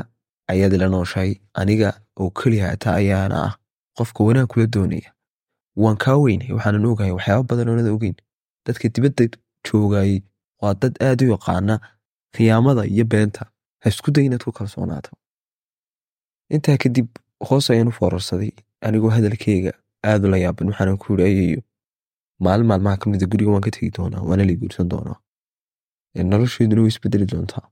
ayaad 0.53 0.73
ila 0.77 0.89
nooshahay 0.95 1.33
aniga 1.61 1.89
oo 2.21 2.31
keliya 2.39 2.67
hataa 2.71 2.95
ayaana 3.03 3.37
ah. 3.49 3.55
Qofka 3.99 4.21
wanaag 4.27 4.47
kula 4.53 4.67
doonaya 4.75 5.11
waan 5.83 5.97
kaa 6.05 6.17
weynay 6.25 6.51
waxaanan 6.57 6.87
ogahay 6.91 7.13
waxyaaba 7.17 7.43
badan 7.51 7.69
oonad 7.69 7.89
ogeyn. 7.95 8.17
Dadka 8.67 8.89
dibadda 8.95 9.25
joogayey 9.67 10.23
waa 10.63 10.75
dad 10.83 10.95
aad 11.09 11.21
u 11.23 11.29
yaqaana 11.35 11.75
khiyaamada 12.35 12.83
iyo 12.95 13.05
beenta. 13.13 13.43
Ha 13.83 13.87
isku 13.93 14.11
day 14.11 14.25
inaad 14.27 14.43
ku 14.45 14.53
kalsoonaato. 14.59 15.11
Intaa 16.55 16.77
kadib 16.83 17.07
hoos 17.49 17.71
ayaan 17.71 17.89
u 17.89 17.95
foorarsaday 17.99 18.51
anigoo 18.87 19.11
hadalkeyga 19.17 19.73
aad 20.11 20.25
ula 20.27 20.39
yaaban 20.45 20.69
waxaana 20.75 20.97
ku 21.03 21.07
yiri 21.13 21.25
ayayo 21.31 21.61
maalin 22.45 22.67
maalmaha 22.67 22.97
ka 23.01 23.07
mida 23.11 23.27
guriga 23.31 23.51
waan 23.55 23.63
ka 23.67 23.71
tegi 23.71 23.91
doonaa 23.97 24.23
waana 24.29 24.45
la 24.49 24.55
guursan 24.61 24.89
doonaa 24.93 25.19
nolosheeduna 26.23 26.83
way 26.83 26.89
isbedeli 26.95 27.27
doontaa 27.33 27.67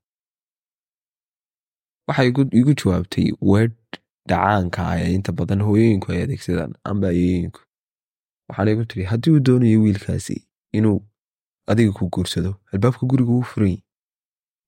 waxay 2.08 2.28
igu 2.61 2.72
jawaabtay 2.80 3.26
weedh 3.50 3.75
dhacaanka 4.28 4.80
ah 4.92 5.08
inta 5.16 5.32
badan 5.38 5.61
hooyooyinku 5.66 6.12
ay 6.12 6.22
adeegsadaan 6.25 6.72
amba 6.90 7.06
ayooyinku 7.14 7.61
waxaana 8.49 8.70
igu 8.75 8.84
tiri 8.90 9.04
haddii 9.11 9.30
uu 9.34 9.40
doonayo 9.46 9.78
wiilkaasi 9.84 10.37
inuu 10.78 10.99
adiga 11.70 11.92
ku 11.99 12.08
guursado 12.14 12.52
albaabka 12.72 13.06
guriga 13.11 13.30
wuu 13.37 13.42
furay 13.52 13.76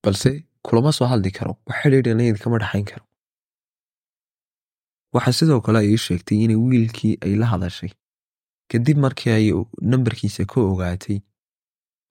balse 0.02 0.30
kulama 0.62 0.92
soo 0.92 1.06
hadli 1.12 1.30
karo 1.30 1.52
wax 1.66 1.76
xidhiidhanayd 1.82 2.36
kama 2.42 2.58
dhaxayn 2.58 2.84
karo. 2.84 3.04
Waxaa 5.14 5.32
sidoo 5.38 5.60
kale 5.60 5.78
ay 5.78 5.88
ii 5.92 5.96
sheegtay 6.06 6.38
inay 6.44 6.56
wiilkii 6.56 7.18
ay 7.24 7.34
la 7.40 7.46
hadashay. 7.46 7.90
Kadib 8.70 8.98
markii 9.04 9.30
ay 9.32 9.46
nambarkiisa 9.90 10.44
ka 10.44 10.60
ogaatay 10.60 11.18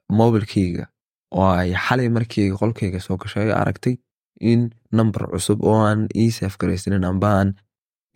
mobilkeyga 0.09 0.85
oo 1.39 1.49
ay 1.61 1.71
xalay 1.85 2.09
markii 2.15 2.47
qolkeyga 2.59 2.99
soo 3.05 3.17
gashay 3.21 3.43
ay 3.47 3.53
aragtay 3.61 3.95
in 4.51 4.61
nambar 4.97 5.23
cusub 5.33 5.59
oo 5.69 5.79
aan 5.87 6.01
ii 6.21 6.29
seef 6.37 6.53
garaysanin 6.61 7.05
amba 7.11 7.29
aan 7.39 7.49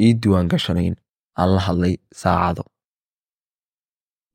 ii 0.05 0.13
diiwaan 0.21 0.47
gashanayn. 0.53 0.95
Aan 1.39 1.49
la 1.55 1.61
hadlay 1.67 1.93
saacado. 2.21 2.63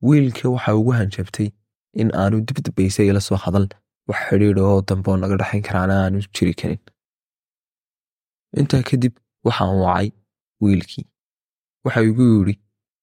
Wiilka 0.07 0.49
waxa 0.53 0.71
ugu 0.79 0.91
hanjabtay 0.99 1.47
in 2.01 2.09
aanu 2.21 2.37
dibdambaysa 2.47 3.03
ila 3.09 3.21
soo 3.27 3.37
hadal. 3.45 3.67
Wax 4.09 4.19
xidhiidh 4.29 4.59
oo 4.67 4.81
dambe 4.87 5.07
oo 5.11 5.17
naga 5.21 5.35
dhexayn 5.41 5.63
karaana 5.67 5.95
aanu 6.03 6.19
jiri 6.35 6.53
karin. 6.61 6.81
Intaa 8.59 8.83
kadib 8.89 9.13
waxaan 9.45 9.75
wacay 9.83 10.07
wiilkii. 10.63 11.05
Waxa 11.85 12.01
igu 12.09 12.23
yidhi 12.33 12.55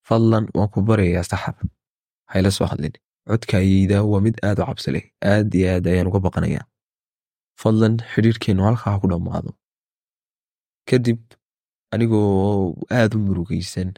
fadlan 0.08 0.44
waan 0.56 0.68
ku 0.72 0.80
barayaa 0.88 1.24
saxab 1.30 1.56
hayla 2.32 2.50
soo 2.56 2.66
hadlin 2.72 2.94
codkaayeyda 3.30 3.98
waa 4.10 4.20
mid 4.26 4.36
aad 4.48 4.58
u 4.62 4.66
cabsi 4.68 4.90
leh 4.94 5.04
aad 5.32 5.54
iyo 5.58 5.66
aad 5.74 5.86
ayaan 5.92 6.08
uga 6.10 6.20
baqanayaa. 6.26 6.64
Fadlan 7.60 7.94
xidhiirkeennu 8.12 8.62
halkaa 8.68 8.92
ha 8.94 9.00
ku 9.02 9.06
dhammaado. 9.12 9.50
Kadib 10.88 11.20
anigoo 11.92 12.74
aad 12.98 13.12
u 13.16 13.18
murugaysan 13.26 13.90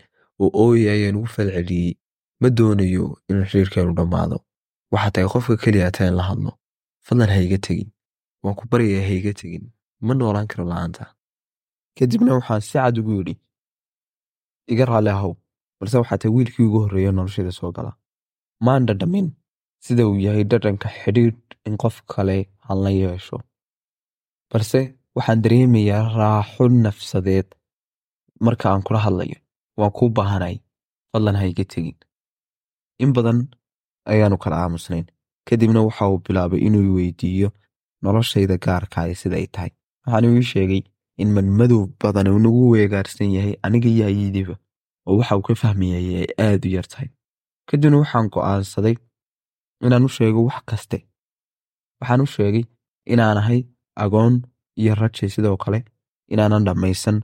oo 0.42 0.50
ooya 0.64 0.92
ayaan 0.96 1.16
ugu 1.18 1.28
falceliyey 1.36 1.92
ma 2.40 2.48
doonayo 2.58 3.04
in 3.30 3.44
xidhiirkeennu 3.50 3.92
dhammaado. 3.98 4.36
Waxaa 4.92 5.10
tahay 5.14 5.28
qofka 5.32 5.56
keliya 5.62 5.90
taan 5.96 6.14
la 6.18 6.24
hadlo. 6.28 6.50
Fadlan 7.06 7.30
ha 7.34 7.38
iga 7.46 7.58
tegin. 7.66 7.90
Waan 8.42 8.54
ku 8.58 8.64
baryayaa 8.70 9.06
ha 9.08 9.12
iga 9.20 9.32
tegin. 9.40 9.64
Ma 10.06 10.12
noolaan 10.14 10.46
karo 10.50 10.64
la'aanta. 10.70 11.04
Kadibna 11.98 12.30
waxaan 12.38 12.60
si 12.60 12.72
cad 12.78 12.98
ugu 13.00 13.12
yidhi 13.18 13.34
iga 14.72 14.84
raalli 14.90 15.10
ahow 15.16 15.32
balse 15.78 15.96
waxaa 16.02 16.18
tahay 16.20 16.34
wiilkii 16.36 16.64
ugu 16.68 16.78
horreeya 16.84 17.12
noloshada 17.12 17.52
soo 17.58 17.72
gala 17.76 17.92
maan 18.66 18.86
dhadhamin 18.88 19.26
sida 19.86 20.02
uu 20.08 20.18
yahay 20.26 20.44
dhadhanka 20.50 20.88
xidhiidh 21.00 21.40
in 21.66 21.74
qof 21.82 21.96
kale 22.12 22.36
aan 22.68 22.78
yeesho. 23.00 23.36
Balse 24.50 24.80
waxaan 25.16 25.42
dareemayaa 25.44 26.02
raaxo 26.18 26.64
nafsadeed. 26.84 27.48
Marka 28.46 28.66
aan 28.70 28.82
kula 28.86 29.00
hadlayo 29.06 29.38
waan 29.78 29.92
kuu 29.98 30.08
baahanay 30.18 30.56
fadlan 31.12 31.36
ha 31.40 31.44
iga 31.52 31.64
tegin. 31.72 31.98
In 33.02 33.10
badan 33.16 33.38
ayaanu 34.12 34.36
kala 34.42 34.56
aamusnayn. 34.64 35.06
Kadibna 35.48 35.80
waxa 35.86 36.04
uu 36.12 36.18
bilaabay 36.26 36.60
inuu 36.66 36.94
weydiiyo 36.96 37.48
noloshayda 38.02 38.56
gaarkaaya 38.64 39.14
sida 39.22 39.36
ay 39.40 39.46
tahay. 39.54 39.70
Waxaanu 40.06 40.28
ii 40.38 40.42
sheegay 40.52 40.82
in 41.22 41.28
madmadow 41.36 41.82
badan 42.02 42.28
uu 42.32 42.38
nagu 42.44 42.62
weegaarsan 42.74 43.30
yahay 43.36 43.54
aniga 43.62 43.88
iyo 43.88 44.04
oo 45.06 45.16
waxa 45.18 45.36
uu 45.38 45.42
ka 45.48 45.54
fahmayay 45.62 46.06
ay 46.22 46.26
aad 46.46 46.62
u 46.66 46.70
yar 46.76 46.86
tahay 46.92 47.08
kadibna 47.68 47.96
waxaan 48.02 48.28
go'aansaday 48.34 48.94
inaan 49.84 50.04
u 50.08 50.08
sheego 50.16 50.40
wax 50.48 50.62
kaste. 50.70 50.98
Waxaan 52.00 52.20
u 52.24 52.26
sheegay 52.34 52.64
inaan 53.12 53.38
ahay 53.42 53.60
agoon 54.04 54.34
iyo 54.80 54.94
rajay 55.00 55.28
sidoo 55.34 55.56
kale 55.64 55.78
inaanan 56.32 56.64
dhammaysan 56.66 57.18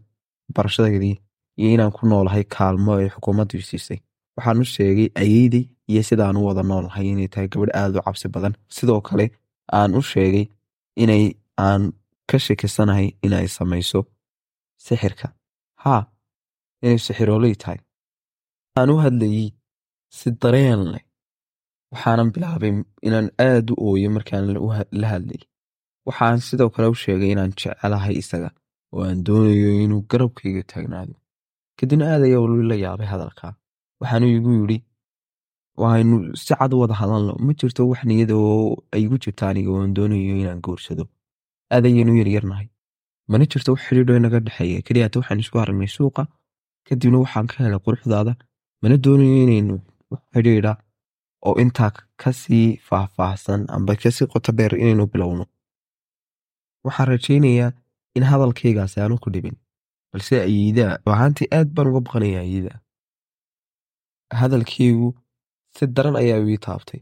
barashadeydii 0.54 1.16
iyo 1.60 1.68
inaan 1.74 1.92
ku 1.96 2.06
noolahay 2.10 2.44
kaalmo 2.54 2.92
ay 2.94 3.08
xukuumaddu 3.14 3.60
siisay. 3.68 3.98
Waxaan 4.36 4.60
u 4.62 4.64
sheegay 4.74 5.08
ayeydii 5.22 5.64
iyo 5.90 6.02
sidaan 6.08 6.36
u 6.36 6.46
wada 6.46 6.62
noolahay 6.62 7.06
inay 7.12 7.28
tahay 7.32 7.48
gabadh 7.52 7.74
aad 7.80 7.96
u 7.96 8.02
cabsi 8.06 8.28
badan. 8.34 8.54
Sidoo 8.76 9.00
kale 9.08 9.26
aan 9.78 9.94
u 9.98 10.02
sheegay 10.12 10.44
inay 11.02 11.24
aan 11.66 11.82
ka 12.30 12.38
shakisanahay 12.38 13.08
inay 13.26 13.46
samayso 13.56 14.00
sixirka. 14.84 15.28
Haa 15.82 16.02
inay 16.82 16.98
sixirooley 17.06 17.54
tahay 17.62 17.78
aan 18.78 18.90
u 18.94 18.96
hadlayey 19.04 19.48
si 20.16 20.30
dareen 20.42 20.82
leh. 20.92 21.04
Waxaanan 21.92 22.28
bilaabay 22.34 22.72
inaan 23.06 23.28
aad 23.48 23.66
u 23.72 23.74
ooyo 23.88 24.08
markaan 24.16 24.44
la 25.00 25.06
hadlayay 25.12 25.44
waxaan 26.08 26.38
sidoo 26.48 26.70
kale 26.74 26.86
u 26.92 26.96
sheegay 27.02 27.30
inaan 27.34 27.52
jecelahay 27.58 28.14
isaga 28.22 28.50
oo 28.94 29.02
aan 29.08 29.20
doonayo 29.26 29.70
inuu 29.84 30.02
garabkayga 30.10 30.62
taagnaado. 30.72 31.14
Kadibna 31.78 32.04
aad 32.12 32.22
ayaa 32.26 32.40
wali 32.44 32.64
la 32.70 32.76
yaabay 32.84 33.08
hadalkaa 33.12 33.52
waxaanu 34.00 34.26
igu 34.36 34.50
yidhi 34.60 34.78
waaynu 35.82 36.16
si 36.36 36.54
cad 36.58 36.72
wada 36.80 36.94
hadalno. 37.00 37.32
Ma 37.46 37.52
jirto 37.60 37.82
wax 37.90 38.00
niyada 38.10 38.34
oo 38.36 38.82
ay 38.94 39.02
igu 39.06 39.16
jirta 39.24 39.44
aniga 39.50 39.70
oo 39.74 39.80
aan 39.82 39.94
doonayo 39.96 40.34
inaan 40.42 40.60
guursado 40.66 41.04
aad 41.74 41.84
ayaynu 41.88 42.12
yaryarnahay 42.20 42.68
mana 43.30 43.44
jirto 43.52 43.70
wax 43.74 43.80
xidhiidho 43.88 44.12
inaga 44.20 44.38
dhexeeya. 44.46 44.80
Keliyaata 44.86 45.16
waxaan 45.20 45.40
isku 45.44 45.56
aragnay 45.62 45.90
suuqa 45.96 46.22
kadibna 46.86 47.18
waxaan 47.24 47.46
ka 47.50 47.54
helay 47.64 47.80
quruxdaada. 47.86 48.32
Mana 48.82 48.96
doonayo 49.04 49.36
inaynu 49.44 49.74
xidhiidha 50.34 50.72
oo 51.46 51.54
intaa 51.62 51.90
ka 52.22 52.30
sii 52.40 52.66
faahfaahsan 52.88 53.60
amba 53.76 53.92
ka 54.02 54.10
sii 54.16 54.26
qoto 54.32 54.50
dheer 54.58 54.74
inaynu 54.82 55.06
bilowno. 55.12 55.44
Waxaan 56.84 57.08
rajaynayaa 57.12 57.70
in 58.16 58.24
hadalkaygaasi 58.30 59.00
aanu 59.00 59.16
ku 59.24 59.30
dhibin 59.34 59.56
balse 60.12 60.34
ayiidaa 60.46 60.92
ahaantii 61.14 61.48
aad 61.56 61.68
baan 61.74 61.88
uga 61.90 62.00
baqanaya 62.06 62.40
ayiida 62.46 62.72
hadalkaygu 64.40 65.08
si 65.76 65.86
daran 65.86 66.16
ayaa 66.22 66.40
ii 66.52 66.58
taabtay. 66.66 67.00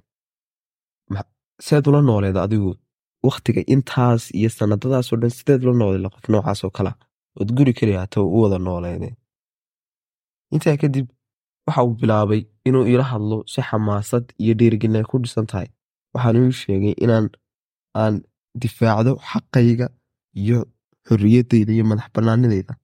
Seed 1.66 1.86
ula 1.88 2.00
nooleed 2.02 2.36
adigu 2.36 2.72
wakhtiga 3.26 3.62
intaas 3.74 4.22
iyo 4.38 4.50
sanadadaasoo 4.58 5.16
dhan 5.20 5.30
sideed 5.38 5.62
ula 5.64 5.74
nooleed 5.80 6.04
qof 6.14 6.28
noocaasoo 6.32 6.70
kala 6.76 6.92
ood 7.40 7.50
guri 7.56 7.72
keliyaata 7.78 8.20
u 8.22 8.42
wada 8.42 8.58
nooleedeen 8.58 9.16
intaa 10.54 10.76
kadib 10.82 11.06
waxa 11.66 11.82
uu 11.84 11.94
bilaabay 12.00 12.42
inuu 12.68 12.84
iila 12.90 13.04
hadlo 13.12 13.36
si 13.52 13.60
xamaasad 13.68 14.24
iyo 14.42 14.54
dhiirigelin 14.58 15.04
ku 15.10 15.18
dhisan 15.22 15.46
tahay. 15.50 15.68
Waxaanu 16.14 16.40
ii 16.48 16.52
sheegay 16.62 16.94
inaan 17.04 17.26
aan 18.02 18.14
difaacdo 18.62 19.12
xaqayga 19.30 19.86
iyo 20.42 20.58
xorriyaddayda 21.08 21.72
iyo 21.76 21.84
madax 21.90 22.08
bannaanidayda 22.14 22.74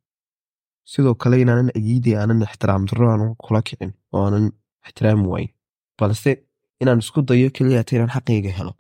sidoo 0.92 1.14
kale 1.22 1.36
inaanan 1.42 1.70
ayiiday 1.78 2.14
aanan 2.20 2.42
ixtiraam 2.46 2.82
darro 2.88 3.06
aanan 3.12 3.30
kula 3.44 3.60
kicin 3.68 3.92
oo 4.12 4.22
aanan 4.26 4.46
ixtiraami 4.86 5.26
wayn. 5.32 5.50
Balse 5.98 6.30
inaan 6.82 6.98
isku 7.04 7.20
dayo 7.28 7.48
keliyata 7.56 7.92
inaan 7.96 8.12
xaqayga 8.16 8.50
helo. 8.58 8.72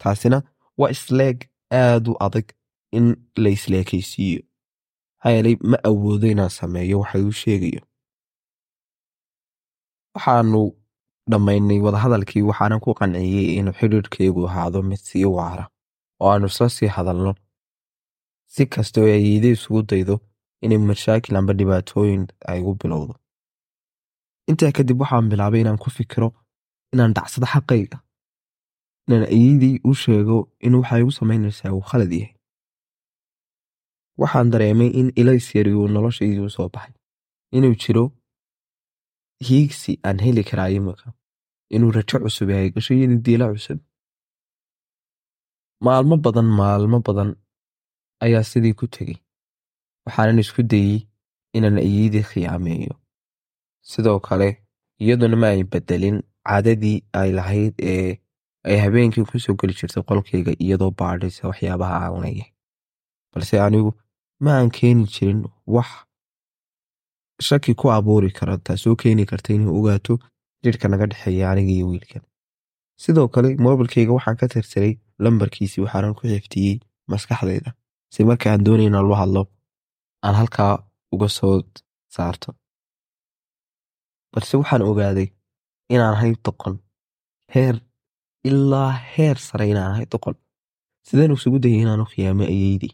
Taasina 0.00 0.38
waa 0.78 0.90
isleeg 0.96 1.38
aad 1.82 2.04
u 2.10 2.14
adag 2.26 2.46
in 2.96 3.06
la 3.42 3.50
isleekaysiiyo 3.56 4.40
maxaa 5.18 5.32
yeelay 5.36 5.56
ma 5.70 5.76
awoodo 5.90 6.26
inaan 6.34 6.50
sameeyo 6.58 6.96
waxa 7.02 7.18
uu 7.26 7.32
sheegayo 7.42 7.80
waxaanu 10.16 10.60
dhammaynay 11.30 11.78
wadahadalkii 11.86 12.42
waxaanan 12.50 12.80
ku 12.84 12.90
qanciyey 13.00 13.46
inuu 13.58 13.74
xidhiidhkaygu 13.80 14.42
ahaado 14.48 14.82
mid 14.90 15.00
sii 15.08 15.24
waara 15.36 15.64
oo 16.20 16.30
aanu 16.32 16.46
isla 16.52 16.68
sii 16.76 16.90
hadalno. 16.96 17.32
Si 18.54 18.66
kasta 18.66 19.00
oo 19.00 19.10
ayiide 19.18 19.48
isugu 19.56 19.82
daydo 19.90 20.14
inay 20.64 20.78
mashaakil 20.90 21.36
amba 21.36 21.52
dhibaatooyin 21.58 22.22
ay 22.50 22.60
u 22.70 22.74
bilowdo. 22.80 23.14
Intaa 24.50 24.72
kadib 24.76 25.00
waxaan 25.02 25.28
bilaabay 25.30 25.60
inaan 25.60 25.78
ku 25.84 25.90
fikiro 25.96 26.28
inaan 26.92 27.12
dhacsado 27.16 27.46
xaqayga 27.52 27.98
inaan 29.08 29.24
ayiidii 29.34 29.80
u 29.90 29.94
sheego 30.02 30.36
in 30.66 30.74
waxay 30.80 31.00
igu 31.02 31.12
samaynaysaa 31.18 31.72
uu 31.76 31.84
khalad 31.90 32.12
yahay. 32.12 32.32
Waxaan 34.20 34.50
dareemay 34.52 34.90
in 35.00 35.08
ilays 35.20 35.46
yari 35.54 35.72
uu 35.74 35.88
noloshaydii 35.88 36.44
u 36.48 36.50
soo 36.56 36.68
baxay 36.74 36.94
inuu 37.56 37.74
jiro 37.82 38.04
hiigsi 39.48 39.98
aan 40.04 40.18
heli 40.24 40.44
karaa 40.44 40.68
imika 40.78 41.12
inuu 41.70 41.90
rajo 41.96 42.18
cusub 42.24 42.50
yahay 42.50 42.70
gasho 42.70 42.94
diila 42.94 43.52
cusub. 43.52 43.78
Maalmo 45.84 46.16
badan 46.16 46.48
maalmo 46.58 47.00
badan 47.06 47.30
ayaa 48.24 48.42
sidii 48.42 48.72
ku 48.74 48.86
tegey. 48.86 49.18
Waxaanan 50.06 50.38
isku 50.38 50.62
dayey 50.62 51.06
inaan 51.56 51.78
ayiidii 51.78 52.22
khiyaameeyo 52.30 52.94
sidoo 53.90 54.20
kale 54.20 54.48
iyaduna 55.00 55.36
ma 55.36 55.48
ay 55.54 55.62
bedelin 55.64 56.22
caadadii 56.46 56.98
ay 57.20 57.30
lahayd 57.38 57.74
ee 57.92 58.18
ay 58.64 58.76
habeenkii 58.84 59.24
ku 59.30 59.38
soo 59.44 59.54
geli 59.60 59.74
jirtay 59.78 60.02
qolkayga 60.08 60.52
iyadoo 60.64 60.90
baadhaysa 61.00 61.48
waxyaabaha 61.50 61.96
aanlayay 62.06 62.46
balse 63.32 63.60
anigu 63.66 63.90
ma 64.44 64.50
aan 64.58 64.70
keeni 64.78 65.04
jirin 65.14 65.40
wax 65.74 65.88
shaki 67.40 67.74
ku 67.74 67.90
abuuri 67.92 68.30
kara 68.38 68.58
taasoo 68.58 68.96
keeni 68.96 69.26
karta 69.26 69.52
inuu 69.54 69.78
ogaato 69.80 70.18
jidhka 70.64 70.88
naga 70.88 71.06
dhexeeya 71.10 71.50
aniga 71.50 71.72
iyo 71.76 71.86
wiilkan 71.90 72.22
sidoo 73.02 73.28
kale 73.28 73.48
moobilkayga 73.64 74.12
waxaan 74.18 74.36
ka 74.40 74.48
tirtiray 74.48 74.92
lambarkiisii 75.24 75.82
waxaanan 75.84 76.14
ku 76.18 76.22
xiftiyey 76.32 76.80
maskaxdayda 77.10 77.70
si 78.14 78.24
marka 78.24 78.46
aan 78.52 78.64
doonay 78.66 78.86
inaan 78.90 79.12
hadlo 79.20 79.42
aan 80.24 80.34
halkaa 80.40 80.72
uga 81.12 81.28
soo 81.28 81.62
saarto. 82.14 82.52
Balse 84.32 84.54
waxaan 84.60 84.82
ogaaday 84.82 85.28
inaan 85.94 86.14
ahay 86.16 86.32
doqon 86.46 86.74
heer 87.54 87.76
ilaa 88.48 88.90
heer 89.12 89.36
sare 89.46 89.66
inaan 89.72 89.92
ahay 89.92 90.06
doqon 90.12 90.34
sideen 91.06 91.32
isugu 91.36 91.58
dayay 91.64 91.80
inaanu 91.84 92.04
khiyaamo 92.12 92.44
ayeydii? 92.52 92.92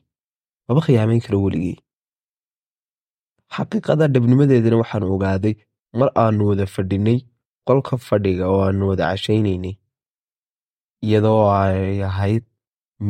Maba 0.69 0.81
khiyaamayn 0.87 1.21
karo 1.25 1.39
weligey 1.45 1.77
xaqiiqada 3.57 4.05
dhabnimadeedana 4.15 4.77
waxaan 4.83 5.05
ogaaday 5.15 5.55
mar 6.01 6.09
aanu 6.25 6.43
wada 6.51 6.67
fadhinay 6.75 7.19
qolka 7.69 7.95
fadhiga 8.09 8.45
oo 8.55 8.61
aanu 8.67 8.85
wada 8.91 9.05
cashaynaynay 9.13 9.75
iyadoo 11.07 11.43
ay 11.61 12.03
ahayd 12.11 12.45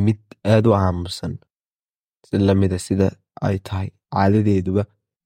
mid 0.05 0.21
aad 0.55 0.65
u 0.71 0.73
aamusan 0.81 1.33
lamida 2.49 2.79
sida 2.87 3.09
ay 3.47 3.57
tahay 3.67 3.89
caadadeeduba 4.15 4.83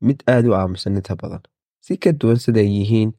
mid 0.07 0.19
aad 0.35 0.45
u 0.51 0.55
aamusan 0.61 0.97
inta 1.01 1.15
badan. 1.23 1.43
Si 1.85 1.93
ka 2.03 2.11
duwan 2.21 2.39
siday 2.45 2.69
yihiin 2.77 3.11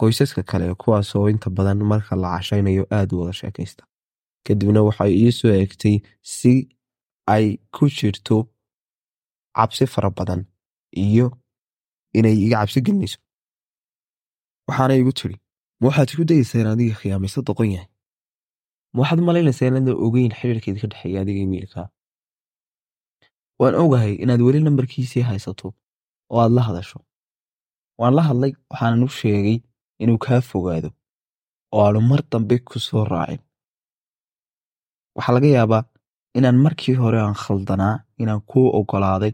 qoysaska 0.00 0.42
kale 0.50 0.66
kuwaasoo 0.82 1.26
inta 1.32 1.48
badan 1.58 1.78
marka 1.90 2.16
la 2.22 2.28
cashaynayo 2.36 2.84
aad 2.98 3.10
u 3.14 3.20
wada 3.20 3.32
sheekaysta. 3.40 3.82
Kadibna 4.46 4.80
waxay 4.88 5.12
ii 5.24 5.32
soo 5.38 5.52
egtay 5.64 5.96
si 6.22 6.52
ay 7.34 7.46
ku 7.74 7.84
jirto 7.96 8.36
cabsi 9.56 9.86
fara 9.92 10.10
badan 10.18 10.40
iyo 11.04 11.26
inay 12.18 12.36
iga 12.46 12.56
cabsi 12.60 12.80
gelinayso. 12.86 13.18
Waxaana 14.68 14.94
igu 15.00 15.12
tiri 15.18 15.36
ma 15.80 15.84
waxaad 15.88 16.08
isku 16.10 16.24
dayaysaa 16.28 16.60
in 16.62 16.66
adiga 16.72 16.94
khiyaamayso 17.00 17.40
doqon 17.48 17.70
yahay. 17.74 17.88
Ma 18.92 18.98
waxaad 19.02 19.20
malaynaysaa 19.28 19.66
inaadan 19.70 19.96
ogeyn 20.06 20.32
xiriirkeeda 20.38 20.80
ka 20.82 20.88
dhexeeya 20.92 21.18
adiga 21.22 21.40
iyo 21.42 21.50
wiilkaa 21.52 21.86
waan 23.60 23.74
ogahay 23.82 24.14
inaad 24.22 24.40
weli 24.46 24.60
lambarkiisii 24.66 25.22
haysato 25.28 25.68
oo 26.32 26.38
aad 26.42 26.52
la 26.56 26.62
hadasho. 26.68 26.98
Waan 28.00 28.14
la 28.18 28.22
hadlay 28.28 28.52
waxaanan 28.70 29.02
u 29.06 29.08
sheegay 29.18 29.58
inuu 30.02 30.18
kaa 30.24 30.40
fogaado 30.50 30.90
oo 31.74 31.82
aanu 31.86 32.00
mar 32.10 32.20
dambe 32.30 32.56
ku 32.68 32.78
soo 32.86 33.04
raacin. 33.12 33.40
Waxaa 35.16 35.34
laga 35.36 35.48
yaabaa 35.56 35.82
inaan 36.38 36.58
markii 36.64 36.94
hore 37.02 37.18
aan 37.20 37.36
khaldanaa 37.42 37.94
inaan 38.22 38.40
kuu 38.50 38.66
oggolaaday 38.78 39.32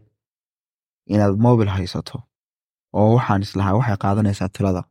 inaad 1.13 1.35
mobil 1.45 1.69
haysato 1.75 2.17
oo 2.99 3.09
waxaan 3.17 3.41
islahaa 3.47 3.75
waxay 3.79 3.97
qaadanaysaa 4.05 4.49
tilada 4.55 4.81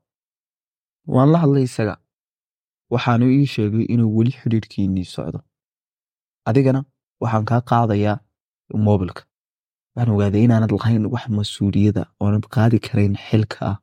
waan 1.15 1.29
la 1.33 1.39
hadlay 1.43 1.65
isaga. 1.71 1.95
Waxaanu 2.95 3.25
ii 3.39 3.47
sheegay 3.55 3.85
inuu 3.95 4.11
weli 4.19 4.33
xidhiirhkiinnii 4.41 5.07
socdo. 5.15 5.39
Adigana 6.49 6.81
waxaan 7.23 7.45
kaa 7.51 7.61
qaadayaa 7.71 8.17
mobilka. 8.87 9.23
Waxaan 9.95 10.15
ogaaday 10.15 10.43
inaanad 10.47 10.73
lahayn 10.79 11.05
wax 11.15 11.25
mas'uuliyada 11.39 12.03
oonad 12.23 12.45
qaadi 12.55 12.79
karayn 12.87 13.15
xilka 13.27 13.59
ah. 13.71 13.77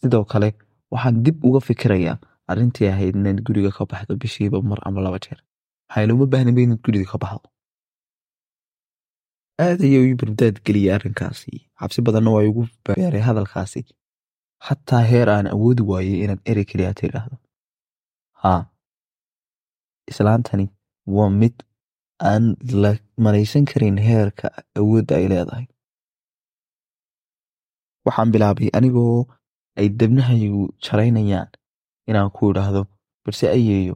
Sidoo 0.00 0.24
kale 0.32 0.48
waxaan 0.94 1.16
dib 1.24 1.36
uga 1.48 1.60
fikirayaa 1.68 2.16
arrintii 2.50 2.88
ahayd 2.92 3.14
inaad 3.20 3.38
guriga 3.46 3.70
ka 3.76 3.82
baxdo 3.90 4.12
bishiiba 4.22 4.58
mar 4.70 4.78
ama 4.88 5.00
laba 5.06 5.18
jeer. 5.24 5.38
Maxaa 5.88 6.06
looma 6.08 6.26
baahnaba 6.32 6.60
inaad 6.66 6.80
guriga 6.86 7.06
ka 7.12 7.18
baxdo 7.24 7.46
aad 9.64 9.80
ayuu 9.88 10.04
ii 10.10 10.14
bardaad 10.22 10.56
geliyay 10.66 10.94
arrinkaasi. 10.96 11.52
Cabsi 11.78 12.00
badanna 12.06 12.30
waa 12.34 12.44
igu 12.50 12.62
beeray 12.86 13.22
hadalkaasi. 13.28 13.80
Xataa 14.66 15.02
heer 15.10 15.28
aan 15.34 15.46
awoodi 15.54 15.82
waayey 15.90 16.16
inaad 16.24 16.40
erey 16.50 16.64
keliya 16.70 16.92
tidhaahdo. 17.00 17.36
Haa 18.42 18.60
islaantani 20.10 20.66
waa 21.16 21.30
mid 21.40 21.54
aan 22.30 22.44
la 22.82 22.90
malaysan 23.24 23.64
karin 23.70 23.98
heerka 24.08 24.46
awoodda 24.80 25.14
ay 25.20 25.26
leedahay. 25.32 25.66
Waxaan 28.06 28.30
bilaabay 28.34 28.68
anigoo 28.78 29.18
ay 29.78 29.86
debnahaygu 30.00 30.62
jaraynayaan 30.84 31.50
inaan 32.10 32.30
ku 32.36 32.50
idhaahdo 32.52 32.82
balse 33.24 33.44
ayeeyo 33.56 33.94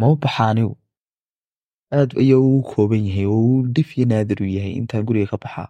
mau 0.00 0.12
baxa 0.22 0.44
anigu 0.52 0.74
aad 1.92 2.10
ayaa 2.22 2.38
ugu 2.46 2.62
kooban 2.72 3.06
yahay 3.08 3.26
oo 3.26 3.40
uu 3.50 3.62
dhif 3.74 3.96
iyo 3.98 4.06
naadir 4.10 4.42
u 4.42 4.46
yahay 4.56 4.72
intaan 4.80 5.04
guriga 5.06 5.30
ka 5.32 5.36
baxaa. 5.44 5.68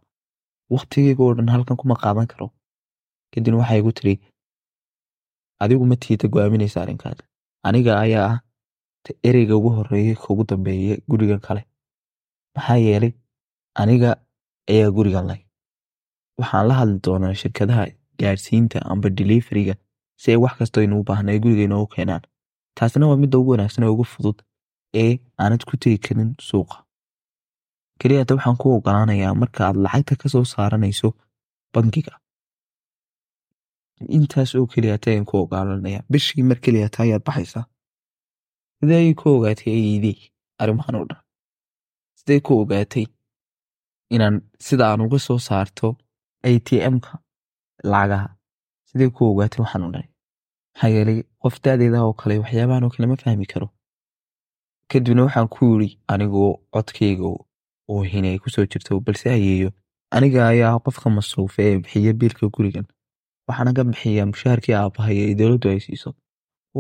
Wakhtigayga 0.71 1.23
oo 1.25 1.35
dhan 1.35 1.49
halkan 1.55 1.77
kuma 1.77 1.95
qaadan 2.03 2.27
karo. 2.27 2.51
Kadibna 3.33 3.59
waxay 3.61 3.79
igu 3.81 3.93
tiri 3.93 4.15
adigu 5.63 5.85
ma 5.87 5.97
tiida 5.97 6.29
go'aaminaysa 6.29 6.83
arrinkaas. 6.83 7.19
Aniga 7.67 7.93
ayaa 8.05 8.27
ah 8.33 8.39
ta 9.05 9.11
ereyga 9.29 9.57
ugu 9.57 9.71
horreeya 9.77 10.15
kaugu 10.17 10.45
dambeeya 10.45 10.97
gurigan 11.09 11.41
kale. 11.41 11.63
Maxaa 12.57 12.77
yeelay 12.87 13.13
aniga 13.75 14.11
ayaa 14.71 14.91
gurigan 14.97 15.27
leh. 15.31 15.41
Waxaan 16.39 16.69
la 16.69 16.75
hadli 16.81 16.99
doonaa 17.05 17.35
shirkadaha 17.43 17.85
gaadhsiinta 18.21 18.79
amba 18.93 19.09
deliveriga 19.11 19.75
si 20.17 20.31
ay 20.33 20.37
wax 20.45 20.55
kastoo 20.59 20.83
inuu 20.87 21.03
baahna 21.05 21.33
ay 21.33 21.39
guriga 21.45 21.63
inoogu 21.69 21.87
keenaan. 21.95 22.23
Taasina 22.77 23.07
waa 23.09 23.17
midda 23.17 23.39
ugu 23.39 23.51
wanaagsan 23.57 23.85
ee 23.85 23.89
ugu 23.97 24.05
fudud 24.05 24.39
ee 25.03 25.13
aanad 25.43 25.63
ku 25.69 25.75
tegi 25.83 25.99
karin 26.07 26.31
suuqa 26.49 26.77
keliyata 28.01 28.33
waxaan 28.37 28.59
ku 28.63 28.67
ogolaanayaa 28.77 29.35
marka 29.43 29.61
aad 29.69 29.77
lacagta 29.85 30.15
ka 30.21 30.27
soo 30.33 30.45
saaranayso 30.53 31.09
bangiga. 31.75 32.15
Intaas 34.17 34.51
oo 34.59 34.67
keliyata 34.73 35.07
ayaan 35.11 35.27
ku 35.31 35.35
ogolaanayaa 35.43 36.05
bishii 36.13 36.45
mar 36.49 36.59
keliyata 36.65 36.99
ayaad 37.05 37.25
baxaysaa. 37.29 37.65
Sidee 38.79 39.15
ku 39.21 39.27
ogaatay 39.37 39.73
ayeydey 39.79 40.17
arrimahan 40.63 40.97
oo 40.99 41.07
dhan. 41.11 41.21
Sidee 42.19 42.41
ku 42.47 42.53
ogaatay 42.63 43.05
inaan 44.15 44.37
sida 44.67 44.85
aan 44.91 45.01
uga 45.07 45.19
soo 45.27 45.39
saarto 45.49 45.89
a 46.49 46.51
t 46.67 46.69
m-ka 46.95 47.13
lacagaha? 47.93 48.29
Sidee 48.89 49.11
ku 49.17 49.23
ogaatay? 49.33 49.61
Waxaan 49.65 49.85
o 49.87 49.91
dhan 49.95 50.07
maxaa 50.75 50.91
yeelay 50.95 51.19
qof 51.43 51.55
daadeeda 51.65 51.99
oo 52.07 52.13
kale 52.21 52.35
waxyaabahan 52.43 52.85
oo 52.87 52.93
kale 52.95 53.07
ma 53.11 53.17
fahmi 53.23 53.47
karo 53.53 53.67
kadibna 54.91 55.23
waxaan 55.27 55.49
ku 55.55 55.63
yiri 55.71 55.89
anigoo 56.13 56.51
codkayga 56.75 57.27
oo 57.93 58.03
hinay 58.13 58.37
ku 58.43 58.49
soo 58.55 58.67
jirto 58.73 59.01
balse 59.07 59.27
ayeeyo 59.37 59.71
aniga 60.17 60.41
ayaa 60.53 60.79
qofka 60.85 61.07
masruufa 61.17 61.61
ee 61.69 61.79
bixiya 61.83 62.13
biilka 62.21 62.47
gurigan. 62.55 62.87
Waxaana 63.49 63.71
ka 63.77 63.83
bixiyaa 63.89 64.27
mushaharkii 64.33 64.75
aabbahay 64.79 65.17
ee 65.25 65.35
dowladdu 65.39 65.69
ay 65.73 65.81
siiso. 65.87 66.11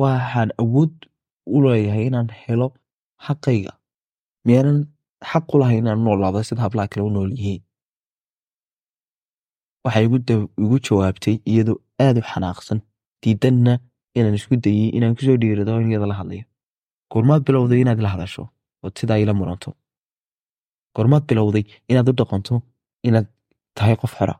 Waxaan 0.00 0.50
awood 0.62 0.94
u 1.54 1.62
leeyahay 1.64 2.06
inaan 2.10 2.28
helo 2.42 2.68
xaqayga. 3.26 3.72
Miyaanan 4.46 4.78
xaq 5.30 5.46
u 5.54 5.58
lahay 5.60 5.78
inaan 5.82 6.00
noolaado 6.06 6.42
sida 6.48 6.62
hablaha 6.66 6.88
kale 6.92 7.02
u 7.08 7.10
nool 7.14 7.30
yihiin. 7.38 7.62
Waxay 9.84 10.04
igu 10.62 10.76
jawaabtay 10.86 11.36
iyadoo 11.50 11.78
aad 12.06 12.16
u 12.20 12.22
xanaaqsan 12.30 12.78
diidanna 13.22 13.72
inaan 14.18 14.34
isku 14.38 14.54
dayey 14.64 14.88
inaan 14.96 15.14
ku 15.16 15.22
soo 15.26 15.36
dhiirado 15.42 15.80
in 15.82 15.90
iyada 15.92 16.06
la 16.10 16.16
hadlayo 16.20 16.44
goormaad 17.12 17.42
bilowday 17.46 17.80
inaad 17.84 18.00
la 18.04 18.08
hadasho 18.14 18.42
ood 18.84 18.94
sidaa 19.00 19.18
ila 19.22 19.32
muranto 19.40 19.70
goormaad 20.96 21.24
bilowday 21.30 21.64
inaad 21.90 22.08
u 22.10 22.12
dhaqanto 22.20 22.54
inaad 23.08 23.26
tahay 23.76 23.96
qof 24.02 24.12
xora 24.18 24.34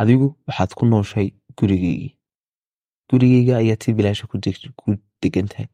adigu 0.00 0.26
waxaad 0.48 0.70
ku 0.78 0.84
nooshay 0.92 1.28
gurigeygii 1.58 2.12
gurigeyga 3.10 3.54
ayaad 3.62 3.80
si 3.84 3.90
bilaasha 3.98 4.24
ku 4.30 4.36
degan 5.22 5.48
tahay 5.52 5.66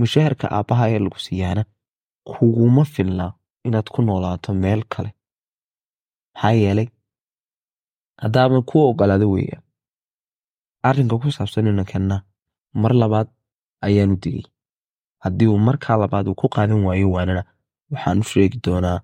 mushaharka 0.00 0.46
aabbaha 0.56 0.84
ee 0.92 0.98
lagu 1.04 1.18
siiyaana 1.26 1.62
kuguma 2.30 2.84
filnaa 2.94 3.32
inaad 3.68 3.88
ku 3.94 4.00
noolaato 4.06 4.50
meel 4.62 4.82
kale 4.92 5.10
maxaa 6.34 6.52
yeelay 6.62 6.88
haddaaban 8.22 8.62
ku 8.70 8.74
ogolaado 8.88 9.26
weeyaan 9.34 9.62
arrinka 10.88 11.14
ku 11.22 11.28
saabsan 11.36 11.66
inankanna 11.72 12.16
mar 12.82 12.92
labaad 13.02 13.28
ayaanu 13.86 14.16
digay 14.22 14.44
haddii 15.24 15.48
uu 15.52 15.58
markaa 15.68 15.96
labaad 16.02 16.26
uu 16.28 16.34
ku 16.40 16.46
qaadan 16.54 16.80
waayo 16.86 17.08
waanana 17.16 17.42
waxaan 17.92 18.18
u 18.22 18.24
sheegi 18.32 18.58
doonaa 18.66 18.98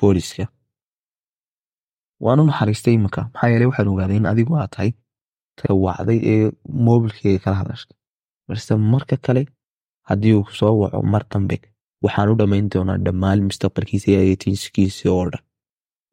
booliska 0.00 0.44
waanu 2.24 2.42
naxariistay 2.48 2.94
iminka 2.98 3.20
maxaa 3.32 3.48
yeeley 3.52 3.68
waxaan 3.70 3.88
ogaaday 3.92 4.16
in 4.20 4.26
adigu 4.32 4.52
aad 4.60 4.70
tahay 4.74 4.90
ta 5.58 5.74
wacday 5.84 6.18
ee 6.32 6.44
moobilkeyga 6.86 7.38
kala 7.44 7.56
hadashay 7.60 7.92
balse 8.48 8.72
marka 8.92 9.16
kale 9.26 9.42
haddii 10.08 10.34
uu 10.38 10.46
soo 10.58 10.74
waco 10.82 11.02
mar 11.12 11.22
dambe 11.32 11.56
waxaan 12.04 12.28
u 12.32 12.38
dhammayn 12.40 12.66
doonaa 12.72 12.98
dhammaan 13.06 13.38
mustaqbalkiisa 13.48 14.06
iyo 14.10 14.20
ayatiinskiisa 14.24 15.06
oo 15.16 15.24
dhan. 15.32 15.42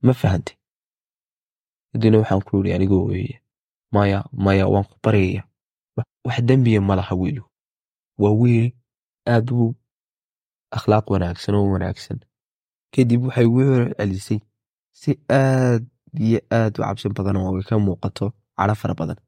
Ma 0.06 0.14
fahantay 0.22 0.56
kadibna 1.92 2.18
waxaan 2.22 2.42
ku 2.48 2.52
yidhi 2.58 2.72
anigoo 2.78 3.04
weeye 3.10 3.36
maya 3.96 4.20
maya 4.46 4.66
waan 4.74 4.86
ku 4.90 4.96
baryaya 5.04 5.42
wax 6.26 6.38
dembiya 6.48 6.82
ma 6.88 6.94
laha 7.00 7.14
wiilu 7.22 7.44
waa 8.22 8.36
wiil 8.42 8.68
aad 9.34 9.48
u 9.52 9.76
akhlaaq 10.78 11.06
wanaagsan 11.14 11.56
oo 11.56 11.72
wanaagsan. 11.74 12.20
Kadib 12.94 13.22
waxay 13.28 13.46
ugu 13.50 13.62
celcelisay 13.66 14.40
si 15.02 15.12
aad 15.30 15.84
iyo 16.26 16.40
aad 16.60 16.74
u 16.80 16.82
cabsi 16.84 17.10
badan 17.18 17.38
oo 17.38 17.58
ay 17.58 17.64
ka 17.70 17.76
muuqato 17.86 18.26
cadho 18.58 18.76
fara 18.82 18.94
badan. 19.02 19.20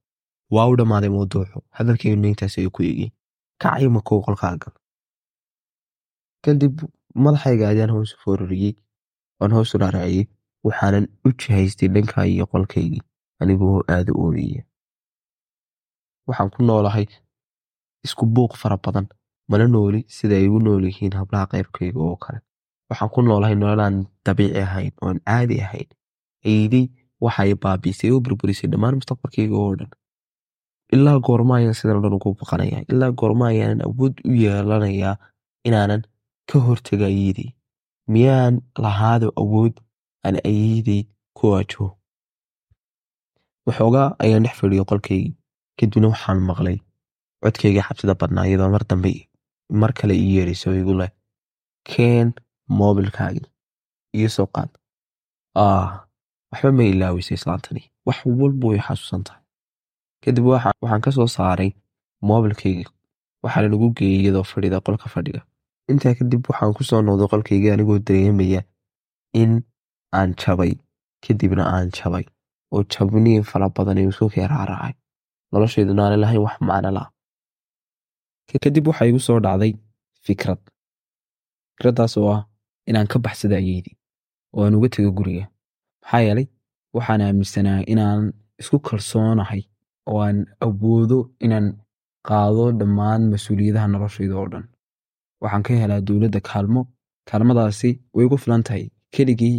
Waa 0.53 0.67
u 0.71 0.75
dhammaaday 0.79 1.09
mawduucu 1.09 1.59
hadalkeenu 1.77 2.27
intaas 2.27 2.57
ayuu 2.57 2.71
ku 2.75 2.81
eegay 2.83 3.09
kacay 3.61 3.87
makow 3.95 4.19
qolkaa 4.25 4.57
gal 4.61 4.73
kadib 6.43 6.75
madaxayga 7.23 7.65
ayaan 7.71 7.91
hoos 7.95 8.11
u 8.13 8.17
foorariyey 8.23 8.73
waan 9.39 9.51
hoos 9.55 9.73
u 9.75 9.77
raaraciyey 9.81 10.25
waxaanan 10.65 11.05
u 11.25 11.29
jihaystay 11.39 11.89
dhankaa 11.93 12.25
iyo 12.33 12.45
qolkaygii 12.51 13.01
anigoo 13.41 13.81
aada 13.93 14.11
u 14.13 14.21
ooyaya. 14.27 14.61
Waxaan 16.27 16.49
ku 16.53 16.59
noolahay 16.67 17.05
isku 18.05 18.25
buuq 18.35 18.53
fara 18.61 18.77
badan 18.85 19.07
mana 19.49 19.65
nooli 19.73 19.99
sida 20.15 20.35
ay 20.39 20.47
ugu 20.49 20.59
nool 20.65 20.83
yihiin 20.89 21.13
hablaha 21.19 21.45
qaybkayga 21.51 21.99
oo 22.07 22.15
kale. 22.23 22.39
Waxaan 22.89 23.09
ku 23.13 23.19
noolahay 23.21 23.55
nololaan 23.55 23.95
dabiici 24.25 24.59
ahayn 24.65 24.93
oon 25.05 25.17
caadi 25.27 25.55
ahayn. 25.65 25.89
Eydey 26.51 26.85
waxay 27.25 27.51
baabiisay 27.63 28.09
oo 28.13 28.19
burburisay 28.25 28.67
dhammaan 28.71 28.95
mustaqbalkayga 28.99 29.55
oo 29.63 29.73
dhan. 29.79 29.91
Ilaa 30.95 31.17
goorma 31.25 31.53
ayaan 31.59 31.73
sidan 31.79 32.01
dhan 32.03 32.13
ugu 32.17 32.33
baqanayaa. 32.41 32.83
Ilaa 32.91 33.11
goorma 33.19 33.45
ayaanan 33.51 33.81
awood 33.87 34.15
u 34.29 34.31
yeelanayaa 34.43 35.15
inaanan 35.67 36.01
ka 36.49 36.57
hortaga 36.65 37.05
ayeydey 37.11 37.49
miyaan 38.13 38.55
lahaado 38.83 39.27
awood 39.41 39.73
aan 40.25 40.35
ayeydey 40.49 41.01
ku 41.37 41.43
waajaho 41.53 41.87
waxoogaa 43.67 44.07
ayaan 44.23 44.43
dhex 44.45 44.55
fadhiyay 44.61 44.85
qolkaygii 44.91 45.33
kadibna 45.79 46.07
waxaan 46.13 46.39
maqlay 46.49 46.77
codkayga 47.43 47.81
xabsida 47.87 48.13
badnaa 48.21 48.45
iyadoo 48.49 48.69
mar 48.75 48.83
dambe 48.89 49.09
mar 49.69 49.93
kale 49.93 50.13
ii 50.15 50.35
yeerayso 50.35 50.75
igu 50.81 50.93
leh 50.99 51.09
keen 51.89 52.33
moobilkaagii 52.79 54.29
soo 54.35 54.45
qaad. 54.55 54.69
Ah 55.55 56.05
waxba 56.51 56.71
ma 56.71 56.83
ilaawisa 56.83 57.33
islaantani. 57.33 57.81
Wax 58.05 58.17
walba 58.25 58.67
way 58.67 58.79
xasuusan 58.79 59.23
tahay. 59.23 59.41
Kadib 60.23 60.45
waxaan 60.45 61.01
ka 61.05 61.11
soo 61.11 61.27
saaray 61.27 61.71
moobilkaygii. 62.21 62.87
Waxaana 63.43 63.67
lagu 63.73 63.89
geeyey 63.97 64.19
iyadoo 64.21 64.43
fadhida 64.43 64.79
qolka 64.85 65.09
fadhiga. 65.13 65.41
Intaa 65.89 66.13
kadib 66.19 66.41
waxaan 66.49 66.73
ku 66.73 66.83
soo 66.83 67.01
noqday 67.01 67.27
qolkaygii 67.33 67.71
anigoo 67.75 67.99
dareemaya 67.99 68.61
in 69.33 69.63
aan 70.13 70.35
jabay. 70.41 70.73
Kadibna 71.27 71.63
aan 71.75 71.89
jabay 71.97 72.25
oo 72.71 72.83
jabniin 72.83 73.43
fara 73.43 73.69
badan 73.69 73.97
igu 73.97 74.09
isku 74.13 74.29
keeraaraacay 74.35 74.93
noloshayduna 75.51 76.01
aanay 76.05 76.19
lahayn 76.23 76.41
wax 76.45 76.55
macno 76.67 76.89
la 76.97 77.03
kadib 78.63 78.87
waxaa 78.87 79.07
igu 79.09 79.19
soo 79.19 79.39
dhacday 79.45 79.73
fikrad. 80.25 80.59
Fikraddaas 81.75 82.17
oo 82.17 82.29
ah 82.35 82.41
inaan 82.89 83.07
ka 83.11 83.19
baxsada 83.19 83.55
ayeydii 83.61 83.95
oo 84.55 84.63
aan 84.65 84.75
uga 84.77 84.89
tego 84.89 85.11
guriga. 85.17 85.45
Maxaa 86.03 86.21
yeelay 86.25 86.47
waxaan 86.95 87.21
aaminsanaa 87.21 87.79
inaan 87.93 88.33
isku 88.61 88.79
kalsoonahay 88.87 89.61
oo 90.09 90.19
aan 90.25 90.37
awoodo 90.65 91.19
inaan 91.45 91.67
qaado 92.27 92.71
dhammaan 92.79 93.21
mas'uuliyadaha 93.33 93.87
noloshayda 93.93 94.35
oo 94.41 94.47
dhan. 94.53 94.65
Waxaan 95.41 95.63
ka 95.67 95.73
helaa 95.81 96.01
dowladda 96.07 96.39
kaalmo 96.49 96.81
kaalmadaasi 97.29 97.89
way 98.15 98.25
igu 98.25 98.37
filan 98.43 98.63
tahay 98.67 98.83
keligii 99.15 99.57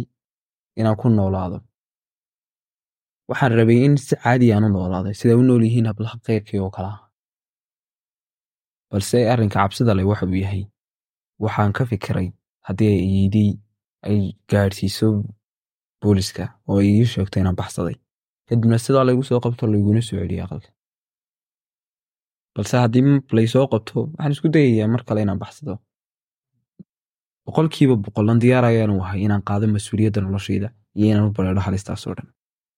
inaan 0.79 0.95
ku 1.01 1.09
noolaado. 1.09 1.57
Waxaan 3.29 3.51
rabay 3.59 3.79
in 3.85 3.97
si 3.97 4.15
caadi 4.23 4.53
aan 4.53 4.63
u 4.67 4.69
noolaaday 4.75 5.13
siday 5.19 5.35
u 5.41 5.43
nool 5.43 5.63
yihiin 5.67 5.87
hablaha 5.91 6.17
keyrkii 6.25 6.59
oo 6.65 6.69
kale 6.75 6.87
ah 6.93 6.99
balse 8.91 9.17
arrinka 9.31 9.59
cabsida 9.59 9.93
leh 9.97 10.05
waxa 10.11 10.25
yahay. 10.43 10.63
Waxaan 11.43 11.71
ka 11.77 11.83
fikiray 11.85 12.27
haddii 12.67 12.91
ay 12.95 13.01
iidii 13.17 13.51
ay 14.09 14.19
gaadhsiiso 14.51 15.07
booliska 16.01 16.43
oo 16.69 16.79
ay 16.81 16.87
ii 17.01 17.05
sheegto 17.05 17.39
inaan 17.39 17.55
baxsaday. 17.61 17.95
Kadibna 18.47 18.77
sidaa 18.77 19.03
laygu 19.07 19.23
soo 19.23 19.39
qabto 19.43 19.67
layguna 19.67 20.01
soo 20.01 20.17
celiyay 20.19 20.43
aqalka 20.45 20.69
balse 22.55 22.75
haddii 22.83 23.03
laysoo 23.37 23.67
qabto 23.73 23.97
waxaan 24.13 24.31
isku 24.35 24.47
dayayaa 24.55 24.87
mar 24.93 25.03
kale 25.07 25.21
inaan 25.21 25.39
baxsado. 25.43 25.73
Boqolkiiba 27.45 27.95
boqolan 28.05 28.39
diyaar 28.41 28.65
ayaanu 28.71 28.95
ahay 29.03 29.21
inaan 29.25 29.43
qaado 29.49 29.65
mas'uuliyadda 29.75 30.21
noloshayda 30.25 30.69
iyo 30.97 31.05
inaan 31.11 31.27
u 31.29 31.31
bareedho 31.37 31.61
halistaasoo 31.67 32.13
dhan. 32.17 32.27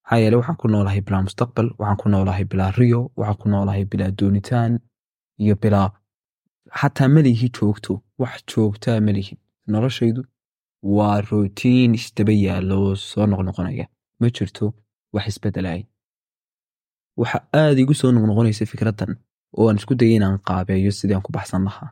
Maxaa 0.03 0.19
yeele 0.23 0.35
waxaan 0.39 0.57
ku 0.61 0.67
noolahay 0.67 1.01
bilaa 1.07 1.21
mustaqbal 1.27 1.67
waxaan 1.79 1.97
ku 2.01 2.07
noolahay 2.13 2.45
bilaa 2.51 2.71
riyo 2.79 2.99
waxaan 3.19 3.37
ku 3.41 3.45
noolahay 3.49 3.85
bilaa 3.91 4.11
doonitaan 4.19 4.71
iyo 5.43 5.55
bilaa 5.61 5.89
xataa 6.79 7.07
malihi 7.15 7.47
joogto 7.57 7.93
wax 8.21 8.35
joogtaa 8.51 8.97
malihi 9.07 9.33
noloshaydu 9.73 10.21
waa 10.97 11.17
rootiin 11.29 11.91
isdaba 11.99 12.33
yaalla 12.45 12.73
oo 12.83 12.95
soo 13.09 13.25
noqnoqonaya 13.31 13.85
ma 14.19 14.27
jirto 14.35 14.65
wax 15.15 15.25
isbedelay 15.31 15.81
waxa 17.21 17.37
aada 17.61 17.79
igu 17.83 17.93
soo 18.01 18.11
noqnoqonaysa 18.15 18.63
fikraddan 18.71 19.11
oo 19.57 19.65
aan 19.69 19.77
isku 19.81 19.93
dayay 19.99 20.15
inaan 20.19 20.37
qaabeeyo 20.47 20.91
sidii 20.99 21.15
aan 21.17 21.25
ku 21.27 21.31
baxsan 21.37 21.63
lahaa 21.67 21.89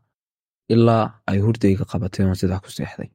ilaa 0.74 1.06
ay 1.32 1.40
hurdayga 1.46 1.84
qabatay 1.92 2.24
oon 2.26 2.36
sidaa 2.42 2.60
ku 2.64 2.70
seexday 2.78 3.10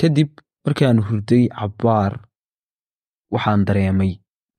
kadib 0.00 0.30
markii 0.64 0.86
aan 0.88 1.00
hurday 1.08 1.44
cabbaar 1.58 2.12
waxaan 3.34 3.62
dareemay 3.68 4.12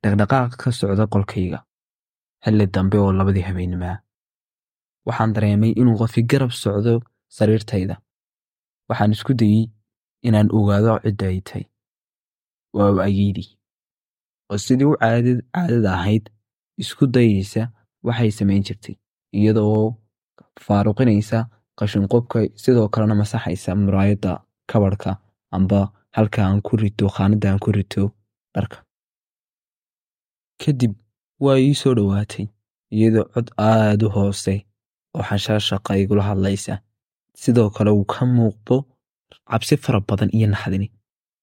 dhaqdhaqaaq 0.03 0.51
ka 0.61 0.69
socda 0.79 1.05
qolkayga 1.13 1.59
xilli 2.43 2.65
dambe 2.75 2.97
oo 3.03 3.11
labadii 3.19 3.45
habeenimaa 3.49 3.97
waxaan 5.07 5.33
dareemay 5.35 5.71
inuu 5.81 5.97
qofi 6.01 6.21
garab 6.31 6.51
socdo 6.61 6.93
sariirtayda. 7.37 7.95
Waxaan 8.89 9.11
isku 9.15 9.33
dayey 9.39 9.63
inaan 10.27 10.49
ogaado 10.57 10.93
cidda 11.03 11.25
ay 11.31 11.39
tahay 11.47 11.65
waa 12.75 13.03
ayeydii 13.07 13.49
oo 14.51 14.57
sidii 14.65 14.87
u 14.91 14.95
caadada 15.01 15.91
ahayd 15.97 16.25
isku 16.81 17.03
dayaysa 17.15 17.61
waxay 18.07 18.31
samayn 18.37 18.63
jirtay 18.67 18.95
iyadoo 19.37 19.95
faaruqinaysa 20.65 21.37
qashinqobka 21.79 22.37
sidoo 22.63 22.87
kalena 22.93 23.15
masaxaysa 23.21 23.71
muraayadda 23.83 24.31
kabarhka 24.71 25.11
amba 25.55 25.79
halka 26.15 26.39
aan 26.45 26.61
ku 26.67 26.73
rito 26.81 27.05
khaanadda 27.15 27.47
aan 27.51 27.59
ku 27.63 27.71
rito 27.77 28.03
dharka. 28.53 28.77
Kadib 30.61 30.93
waa 31.45 31.57
ii 31.65 31.73
soo 31.81 31.93
dhowaatay 31.97 32.45
iyadoo 32.97 33.25
cod 33.33 33.47
aad 33.71 34.01
u 34.07 34.09
hoose 34.15 34.53
oo 35.15 35.23
xanshaashaqa 35.29 35.91
igula 36.03 36.23
hadlaysa 36.29 36.73
sidoo 37.41 37.69
kale 37.75 37.91
uu 37.97 38.05
ka 38.13 38.25
muuqdo 38.37 38.75
cabsi 39.49 39.75
fara 39.83 39.99
badan 40.09 40.29
iyo 40.37 40.47
naxdini 40.53 40.87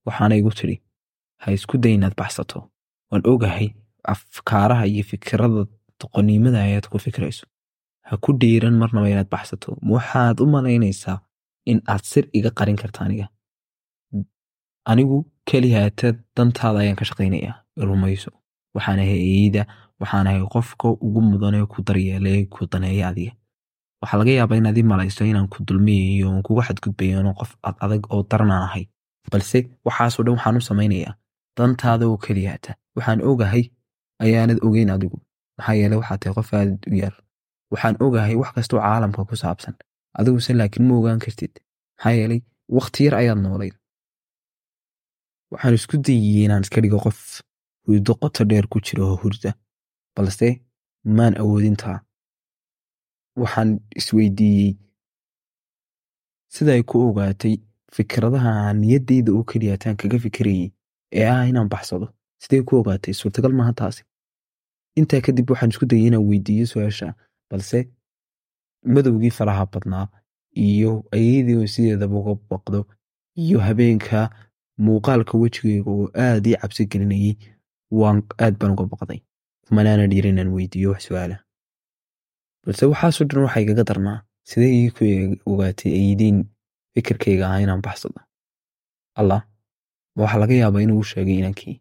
waxaana 0.06 0.35
igu 0.40 0.50
tidhi 0.59 0.76
ha 1.42 1.46
isku 1.56 1.74
day 1.82 1.94
inaad 1.98 2.14
baxsato 2.20 2.59
waan 3.11 3.22
ogahay 3.32 3.68
afkaaraha 4.14 4.85
iyo 4.92 5.02
fikirada 5.11 5.62
doqonnimada 6.00 6.59
ayaad 6.66 6.87
ku 6.92 6.98
fikrayso 7.06 7.44
ha 8.09 8.12
ku 8.24 8.30
dhiiran 8.40 8.76
marnaba 8.82 9.09
inaad 9.14 9.30
baxsato 9.35 9.68
waxaad 9.94 10.37
u 10.44 10.46
malaynaysaa 10.54 11.18
in 11.70 11.78
aad 11.92 12.02
sir 12.11 12.24
iga 12.38 12.50
qarin 12.59 12.76
karta 12.82 13.00
aniga 13.06 13.26
anigu 14.90 15.16
kelihaata 15.50 16.09
dantaada 16.37 16.78
ayaan 16.82 16.98
ka 17.00 17.04
shaqaynayaa 17.11 17.54
rumayso 17.90 18.30
waxaan 18.76 18.98
ahay 19.04 19.20
eeyda 19.35 19.62
waxaan 20.00 20.26
ahay 20.26 20.42
qofka 20.54 20.88
ugu 21.06 21.20
mudanee 21.30 21.66
ku 21.72 21.82
daryeelay 21.87 22.46
ku 22.52 22.66
daneeya 22.72 23.09
adiga. 23.09 23.32
Waxaa 24.02 24.18
laga 24.20 24.30
yaabaa 24.38 24.56
inaad 24.61 24.78
ii 24.78 24.82
malayso 24.92 25.24
inaan 25.24 25.48
ku 25.52 25.59
dulmiyayo 25.66 26.26
oon 26.30 26.42
kugu 26.46 26.62
xadgudbayano 26.66 27.35
qof 27.38 27.50
ad 27.68 27.76
adag 27.85 28.02
oo 28.12 28.22
daranaan 28.30 28.62
ahay. 28.68 28.85
Balse 29.32 29.59
waxaasoo 29.87 30.22
dhan 30.24 30.35
waxaan 30.37 30.56
u 30.61 30.61
samaynayaa. 30.70 31.14
Dantaada 31.56 32.04
oo 32.09 32.16
keliyaata 32.24 32.74
waxaan 32.96 33.20
ogahay 33.30 33.64
ayaanad 34.24 34.59
ogeyn 34.66 34.90
adigu. 34.94 35.18
Maxaa 35.59 35.74
yeele 35.80 35.96
waxaa 36.00 36.18
tahay 36.20 36.35
qof 36.38 36.50
aad 36.54 36.78
u 36.92 36.94
yar 37.02 37.14
waxaan 37.72 37.96
ogahay 38.04 38.35
wax 38.40 38.50
kastoo 38.56 38.80
caalamka 38.80 39.24
ku 39.28 39.37
saabsan. 39.42 39.74
Adiguse 40.18 40.52
laakiin 40.54 40.85
ma 40.88 40.94
ogaan 41.00 41.18
kartid. 41.24 41.52
Maxaa 41.96 42.12
yeelay 42.18 42.40
wakhti 42.76 43.04
yar 43.04 43.14
ayaad 43.22 43.38
noolayd. 43.44 43.74
Waxaan 45.52 45.74
isku 45.78 45.96
dayiyey 46.06 46.44
inaan 46.44 46.62
iska 46.66 46.80
dhigo 46.85 46.98
qof 47.06 47.18
hurdo 47.87 48.12
qoto 48.20 48.44
dheer 48.50 48.66
ku 48.72 48.78
jira 48.87 49.02
oo 49.04 49.16
hurda 49.22 49.50
balse 50.16 50.48
maan 51.16 51.35
awoodintaa 51.42 51.98
waxaan 53.40 53.70
isweydiiyey. 54.00 54.72
Siday 56.55 56.83
ku 56.83 56.96
ogaatay 57.09 57.55
fikradaha 57.96 58.50
aan 58.66 58.76
niyaddayda 58.83 59.31
oo 59.33 59.44
keliyaataan 59.50 59.96
kaga 60.00 60.18
fikirayay 60.24 60.68
ee 61.12 61.26
ah 61.33 61.48
inaan 61.50 61.68
baxsado. 61.68 62.07
Sidee 62.42 62.62
ku 62.68 62.76
ogaatay 62.81 63.14
suurtagal 63.20 63.52
maaha 63.59 63.72
taasi. 63.81 64.02
Intaa 64.98 65.20
kadib 65.26 65.50
waxaan 65.50 65.70
isku 65.74 65.87
dayay 65.90 66.07
inaan 66.09 66.24
weydiiyo 66.31 66.66
su'aasha 66.72 67.09
balse 67.50 67.79
madowgii 68.94 69.31
faraha 69.38 69.66
badnaa 69.72 70.07
iyo 70.66 70.92
ayadii 71.12 71.68
sideedaba 71.74 72.16
uga 72.20 72.35
baqdo 72.50 72.81
iyo 73.44 73.59
habeenka 73.66 74.20
muuqaalka 74.85 75.38
wejigeyga 75.42 75.90
oo 75.90 76.09
aad 76.26 76.46
ii 76.46 76.57
cabsi 76.62 76.87
gelinayay 76.92 77.35
waan 77.98 78.18
aad 78.44 78.55
baan 78.61 78.72
uga 78.72 78.85
baqday 78.92 79.20
kumanaana 79.68 80.07
dhiir 80.12 80.26
inaan 80.33 80.50
weydiiyo 80.57 80.90
wax 80.94 81.02
su'aala 81.09 81.37
balse 82.66 82.85
waxaasoo 82.92 83.24
dhan 83.31 83.42
waxaa 83.46 83.62
igaga 83.66 83.85
darnaa 83.90 84.18
sidee 84.50 84.70
ii 84.81 84.90
ku 84.96 85.05
ogaatay 85.52 85.92
aydiin 86.02 86.38
fikirkayga 86.94 87.44
ah 87.52 87.61
inaan 87.64 87.83
baxsado 87.87 88.20
allah 89.20 89.40
ma 90.16 90.20
waxaa 90.24 90.40
laga 90.44 90.55
yaabaa 90.62 90.83
inuu 90.87 90.98
u 91.05 91.09
sheegay 91.12 91.37
inankii 91.42 91.76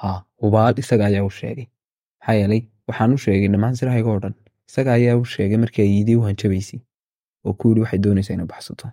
haa 0.00 0.18
hubaal 0.42 0.78
isaga 0.84 1.04
ayaa 1.10 1.24
u 1.30 1.34
sheegay 1.40 1.66
maxaa 2.20 2.34
yeelay 2.40 2.62
waxaan 2.88 3.12
u 3.16 3.18
sheegay 3.24 3.48
dhammaan 3.54 3.76
sirahayga 3.80 4.10
oo 4.14 4.20
dhan 4.24 4.34
isaga 4.70 4.90
ayaa 4.98 5.16
u 5.22 5.24
sheegay 5.34 5.58
markii 5.64 5.82
ayeydii 5.88 6.16
u 6.20 6.26
hanjabaysay 6.28 6.80
oo 7.46 7.52
ku 7.58 7.64
yidhi 7.68 7.80
waxay 7.84 7.98
doonaysaa 8.06 8.34
inay 8.36 8.48
baxsato 8.54 8.86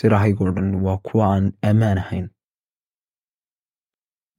sirahayga 0.00 0.50
dhan 0.56 0.68
waa 0.86 0.98
kuwa 1.08 1.24
aan 1.34 1.46
ammaan 1.70 1.98
ahayn 2.04 2.26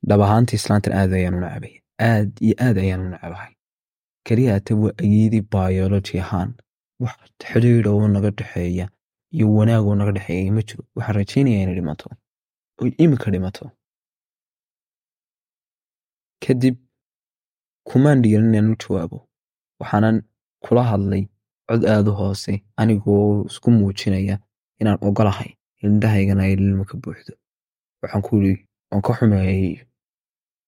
dhab 0.09 0.21
ahaantii 0.27 0.57
islaantan 0.61 0.93
aad 0.99 1.13
ayaan 1.19 1.35
u 1.39 1.41
necbay 1.45 1.73
aad 2.09 2.29
iyo 2.45 2.55
aad 2.65 2.77
ayaan 2.83 3.01
u 3.05 3.09
necbahay. 3.13 3.53
Keliya 4.25 4.55
ata 4.55 4.75
waa 4.75 4.93
ayeydii 5.03 5.41
biology 5.53 6.19
ahaan 6.23 6.51
wax 7.03 7.15
xidhiidha 7.49 7.89
oo 7.95 8.07
naga 8.07 8.29
dhexeeya 8.37 8.85
iyo 9.35 9.45
wanaag 9.57 9.85
oo 9.87 9.95
naga 9.95 10.11
dhexeeya 10.17 10.51
ma 10.55 10.61
jiro. 10.67 10.83
Waxaan 10.95 11.15
rajaynayaa 11.17 11.63
inay 11.63 11.75
dhimato. 11.79 12.07
Oy 12.81 12.89
iminka 13.03 13.31
dhimato. 13.33 13.65
Kadib 16.43 16.75
kumaan 17.89 18.21
dhigan 18.21 18.45
inaan 18.49 18.71
u 18.73 18.75
jawaabo. 18.81 19.17
Waxaanan 19.79 20.17
kula 20.63 20.83
hadlay 20.89 21.23
cod 21.69 21.83
aad 21.85 22.07
u 22.07 22.13
hoose 22.19 22.53
anigoo 22.81 23.45
isku 23.49 23.71
muujinaya 23.71 24.35
inaan 24.81 24.97
ogolahay 25.07 25.51
indhahaygana 25.85 26.43
ay 26.43 26.55
lilma 26.55 26.85
ka 26.89 26.95
buuxdo. 26.97 27.33
Waxaan 28.01 28.21
ku 28.25 28.31
yidhi 28.41 28.65
waan 28.91 29.01
ka 29.05 29.13
xumeeyay 29.17 29.85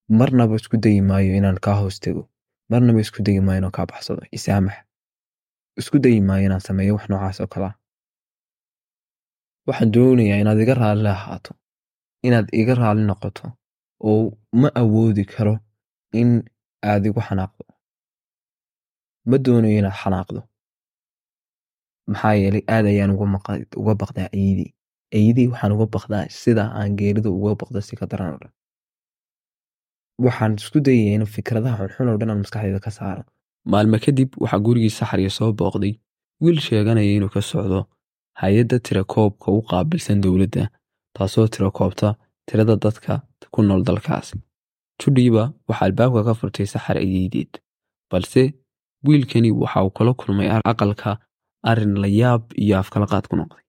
marnaba 0.09 0.55
isku 0.55 0.77
dayi 0.77 1.01
maayo 1.01 1.31
inaan 1.39 1.59
kaa 1.65 1.75
hoos 1.79 1.99
tego 1.99 2.29
marnaba 2.69 2.99
isku 3.01 3.23
dayi 3.25 3.39
maayo 3.45 3.59
inaan 3.59 3.71
kaa 3.77 3.85
baxsado 3.91 4.21
isaamax 4.37 4.75
isku 5.79 5.97
dayi 6.03 6.21
maayo 6.21 6.45
inaan 6.47 6.61
sameeyo 6.67 6.93
wax 6.95 7.05
noocaas 7.09 7.39
oo 7.41 7.47
kale 7.53 7.69
waxaan 9.67 9.91
doonayaa 9.93 10.39
inaad 10.43 10.59
iga 10.63 10.73
raalli 10.81 11.07
ahaato 11.09 11.51
inaad 12.27 12.47
iga 12.61 12.73
raalli 12.81 13.03
noqoto 13.09 13.45
oo 14.09 14.37
ma 14.61 14.69
awoodi 14.81 15.23
karo 15.33 15.55
in 16.19 16.29
aad 16.89 17.05
igu 17.09 17.21
xanaaqdo 17.27 17.63
ma 19.29 19.37
doonayo 19.45 19.77
inaad 19.81 19.97
xanaaqdo 20.03 20.41
maxaa 22.11 22.33
yeelay 22.41 22.63
aad 22.75 22.85
ayaan 22.91 23.11
uga 23.81 23.93
baqdaa 24.01 24.27
aydii 24.39 24.69
aydii 25.17 25.47
waxaan 25.51 25.71
uga 25.75 25.85
baqdaa 25.95 26.23
sida 26.41 26.63
aan 26.79 26.91
geerida 26.99 27.29
uga 27.37 27.55
baqdo 27.61 27.79
si 27.87 27.95
ka 27.99 28.05
daran 28.11 28.33
oo 28.35 28.49
waxaan 30.19 30.55
isku 30.59 30.79
dayaya 30.79 31.15
in 31.15 31.25
fikradaha 31.25 31.77
xunxun 31.87 32.07
oo 32.09 32.17
dhan 32.17 32.29
aan 32.29 32.41
maskaxdayda 32.43 32.79
ka 32.85 32.91
saaro. 32.91 33.23
Maalme 33.65 33.97
kadib 33.99 34.29
waxaa 34.43 34.59
gurigii 34.65 34.89
saxariya 34.99 35.31
soo 35.31 35.51
booqday. 35.53 35.93
Wiil 36.41 36.59
sheeganaya 36.59 37.11
inuu 37.17 37.29
ka 37.35 37.41
socdo 37.41 37.79
hay'adda 38.41 38.79
tirakoobka 38.85 39.47
u 39.57 39.61
qaabilsan 39.69 40.21
dowladda 40.23 40.63
taasoo 41.15 41.47
tirakoobta 41.47 42.15
tirada 42.47 42.75
dadka 42.75 43.21
ku 43.53 43.61
nool 43.63 43.83
dalkaas. 43.87 44.33
Judhiiba 45.01 45.43
waxaa 45.67 45.85
albaabka 45.89 46.21
ka 46.27 46.33
furtay 46.39 46.65
saxar 46.73 46.97
ayeydeed 46.97 47.53
balse 48.11 48.53
wiilkani 49.05 49.51
waxa 49.51 49.83
uu 49.85 49.91
kala 49.97 50.13
kulmay 50.13 50.49
aqalka 50.71 51.11
arrin 51.69 51.95
la 52.03 52.07
yaab 52.21 52.43
iyo 52.63 52.75
afkalaqaad 52.81 53.25
ku 53.29 53.35
noqday. 53.39 53.63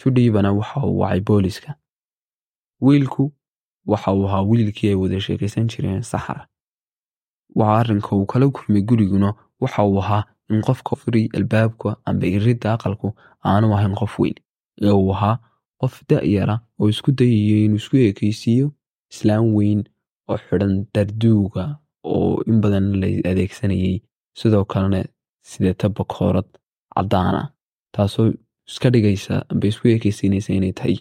Judhiibana 0.00 0.50
waxa 0.60 0.80
uu 0.86 0.98
wacay 1.02 1.20
booliska 1.28 1.70
wiilku 2.86 3.24
waxa 3.92 4.12
uu 4.18 4.26
ahaa 4.28 4.42
wiilkii 4.50 4.88
ay 4.92 4.98
wada 5.02 5.20
sheekaysan 5.26 5.66
jireen 5.72 6.02
saxara 6.12 6.42
waa 7.58 7.78
arrinka 7.80 8.10
uu 8.16 8.26
kala 8.32 8.46
kulmay 8.56 8.82
guriguna 8.88 9.28
waxa 9.62 9.82
uu 9.90 9.98
ahaa 10.02 10.22
in 10.50 10.60
qofka 10.66 10.96
furi 11.00 11.22
albaabka 11.38 11.96
amba 12.08 12.26
iridda 12.36 12.68
aqalku 12.76 13.08
aanu 13.50 13.66
ahayn 13.76 13.94
qof 14.00 14.14
weyn. 14.20 14.34
Ee 14.82 14.90
uu 15.00 15.12
ahaa 15.14 15.36
qof 15.80 15.94
da'yara 16.10 16.56
oo 16.80 16.88
isku 16.92 17.10
dayayo 17.18 17.56
inuu 17.64 17.80
isku 17.82 17.96
ekaysiiyo 18.10 18.66
islaam 19.12 19.44
weyn 19.56 19.80
oo 20.30 20.36
xidhan 20.46 20.74
darduuga 20.94 21.64
oo 22.12 22.42
in 22.50 22.56
badan 22.62 22.86
la 23.00 23.06
adeegsanayay. 23.30 23.94
Sidoo 24.38 24.64
kalena 24.72 25.00
sideta 25.50 25.88
bakoorad 25.96 26.48
caddaana 26.94 27.42
taasoo 27.94 28.28
iska 28.70 28.88
dhigaysa 28.94 29.34
amba 29.50 29.66
isku 29.72 29.84
ekaysiinaysa 29.96 30.50
inay 30.58 30.72
tahay 30.78 30.96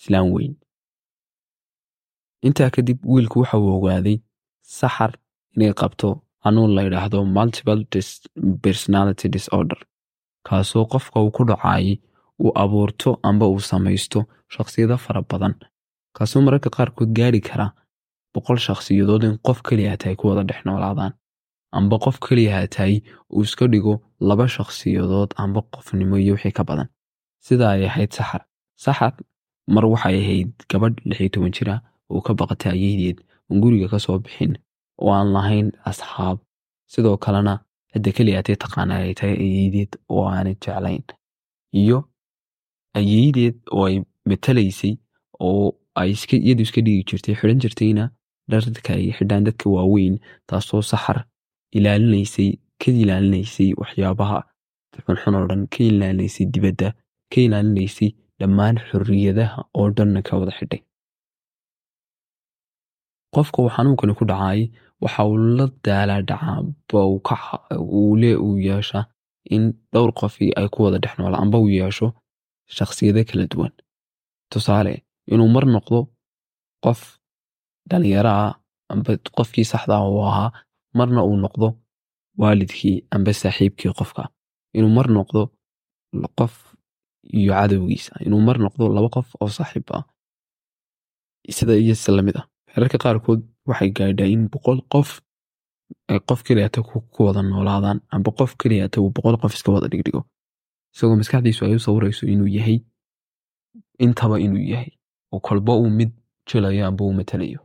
islaam 0.00 0.26
weyn 0.34 0.52
intaa 2.46 2.70
kadib 2.76 2.98
wiilku 3.12 3.36
waxa 3.42 3.58
uu 3.58 3.72
ogaaday 3.78 4.16
saxar 4.78 5.12
inay 5.56 5.72
qabto 5.80 6.08
xanuun 6.44 6.70
la 6.76 6.82
yidhaahdo 6.86 7.18
multiple 7.36 7.82
personality 8.64 9.28
disorder 9.28 9.78
kaasoo 10.48 10.84
qofka 10.92 11.20
uu 11.24 11.30
ku 11.36 11.42
dhacaayay 11.50 11.96
uu 12.42 12.52
abuurto 12.62 13.10
amba 13.28 13.46
uu 13.52 13.60
samaysto 13.70 14.20
shakhsiyado 14.54 14.96
fara 15.04 15.22
badan. 15.30 15.54
Kaasoo 16.16 16.40
mararka 16.44 16.70
qaarkood 16.76 17.10
gaari 17.18 17.40
kara 17.48 17.66
boqol 18.34 18.58
shakhsiyadood 18.66 19.22
in 19.28 19.34
qof 19.46 19.58
keliya 19.66 19.90
hataay 19.94 20.14
ku 20.16 20.28
wada 20.28 20.42
dhex 20.48 20.60
noolaadaan. 20.66 21.12
Amba 21.78 21.96
qof 22.04 22.16
keliya 22.24 22.52
hataay 22.60 22.94
uu 23.34 23.42
iska 23.46 23.66
dhigo 23.72 23.94
laba 24.28 24.46
shakhsiyadood 24.56 25.30
amba 25.42 25.60
qofnimo 25.74 26.16
iyo 26.18 26.34
wixii 26.34 26.52
ka 26.58 26.64
badan. 26.64 26.88
Sidaa 27.46 27.70
ay 27.76 27.84
ahayd 27.90 28.12
saxar. 28.18 28.42
Saxar 28.84 29.12
mar 29.74 29.84
waxay 29.92 30.16
ahayd 30.22 30.50
gabadh 30.70 30.96
lix 31.08 31.20
iyo 31.20 31.28
toban 31.34 31.52
jira 31.56 31.74
oo 32.12 32.20
ka 32.26 32.32
baqatay 32.40 32.72
ayeydeed 32.76 33.18
oon 33.48 33.60
guriga 33.62 33.88
ka 33.92 33.98
soo 34.04 34.18
bixin 34.24 34.52
oo 35.02 35.10
aan 35.16 35.28
lahayn 35.36 35.68
asxaab. 35.90 36.38
Sidoo 36.92 37.16
kalena 37.24 37.54
cidda 37.92 38.10
keliya 38.16 38.38
hatay 38.40 38.56
taqaana 38.64 38.94
ay 39.04 39.14
tahay 39.18 39.36
ayeydeed 39.46 39.90
oo 40.12 40.22
aanay 40.34 40.54
jeclayn. 40.64 41.02
Iyo 41.82 41.98
ayeydeed 42.98 43.56
oo 43.72 43.84
ay 43.88 43.96
matalaysay 44.28 44.94
oo 45.46 45.66
ay 46.00 46.10
iyadu 46.14 46.62
iska 46.66 46.80
dhigi 46.86 47.02
jirtay 47.08 47.34
xidhan 47.40 47.60
jirtayna 47.62 48.04
dharka 48.50 48.92
ay 48.98 49.12
xidhaan 49.18 49.44
dadka 49.48 49.66
waaweyn 49.76 50.14
taasoo 50.50 50.82
saxar 50.90 51.18
ilaalinaysay 51.76 52.50
ka 52.82 52.90
ilaalinaysay 53.02 53.68
waxyaabaha 53.80 54.38
xunxun 55.06 55.34
oo 55.38 55.46
dhan 55.50 55.62
ka 55.72 55.80
ilaalinaysay 55.90 56.46
dibadda 56.54 56.88
ka 57.32 57.38
ilaalinaysay 57.46 58.10
dhammaan 58.40 58.76
xorriyadaha 58.88 59.58
oo 59.78 59.86
dhanna 59.96 60.20
ka 60.28 60.32
wada 60.40 60.52
xidhay 60.58 60.80
qofka 63.34 63.56
uu 63.62 63.70
xanuunkani 63.76 64.14
ku 64.18 64.24
dhacay 64.30 64.60
waxa 65.02 65.22
uu 65.30 65.36
la 65.58 65.66
daalaa 65.84 66.22
dhacaa 66.28 66.58
uu 67.98 68.16
le 68.22 68.30
uu 68.46 68.56
yeesha 68.68 69.00
in 69.54 69.62
dhowr 69.92 70.10
qofii 70.20 70.50
ay 70.58 70.66
ku 70.72 70.78
wada 70.84 70.98
dhex 71.02 71.14
noola 71.18 71.36
amba 71.42 71.56
uu 71.62 71.68
yeesho 71.78 72.06
shakhsiyado 72.76 73.22
kala 73.28 73.44
duwan. 73.52 73.72
Tusaale 74.50 74.94
inuu 75.32 75.48
mar 75.54 75.64
noqdo 75.74 75.98
qof 76.84 77.00
dhalinyaro 77.90 78.30
ah 78.44 78.52
amba 78.92 79.10
qofkii 79.36 79.66
saxda 79.72 79.94
ah 79.98 80.08
uu 80.10 80.22
ahaa 80.30 80.50
marna 80.98 81.20
uu 81.28 81.36
noqdo 81.44 81.66
waalidkii 82.40 82.96
amba 83.14 83.30
saaxiibkii 83.40 83.92
qofka. 83.98 84.22
Inuu 84.76 84.92
mar 84.98 85.06
noqdo 85.16 85.40
qof 86.38 86.54
iyo 87.38 87.52
cadowgiisa 87.58 88.12
inuu 88.26 88.40
mar 88.48 88.56
noqdo 88.64 88.84
laba 88.96 89.08
qof 89.16 89.28
oo 89.42 89.48
saaxiib 89.58 89.86
ah 89.96 90.02
sida 91.56 91.74
iyo 91.82 91.94
si 92.02 92.10
la 92.16 92.22
mid 92.26 92.36
ah 92.40 92.46
xerarka 92.72 92.98
qaarkood 93.04 93.40
waxay 93.68 93.90
gaadhaa 93.98 94.28
in 94.34 94.42
boqol 94.52 94.78
qof 94.92 95.10
qof 96.28 96.40
keliyata 96.46 96.80
ku 97.12 97.20
wada 97.26 97.42
noolaadaan 97.42 97.98
amba 98.14 98.30
qof 98.38 98.50
keliyata 98.60 99.00
uu 99.00 99.10
boqol 99.16 99.36
qof 99.42 99.52
iska 99.56 99.70
wada 99.74 99.88
dhigdhigo. 99.92 100.22
Isagoo 100.94 101.16
maskaxdiisu 101.20 101.64
ay 101.66 101.74
u 101.78 101.84
sawirayso 101.86 102.24
inuu 102.32 102.50
yahay 102.56 102.78
intaba 104.04 104.36
inuu 104.46 104.64
yahay 104.72 104.90
oo 105.32 105.40
kolba 105.46 105.72
uu 105.82 105.90
mid 105.98 106.10
jilayo 106.48 106.82
amba 106.86 107.02
uu 107.04 107.12
matalayo. 107.18 107.60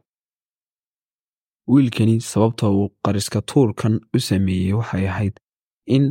Wiilkani 1.68 2.22
sababta 2.22 2.70
uu 2.70 2.90
qariska 3.06 3.42
tuurkan 3.50 3.94
u 4.16 4.20
sameeyey 4.20 4.74
waxay 4.80 5.08
ahayd 5.12 5.36
in 5.96 6.06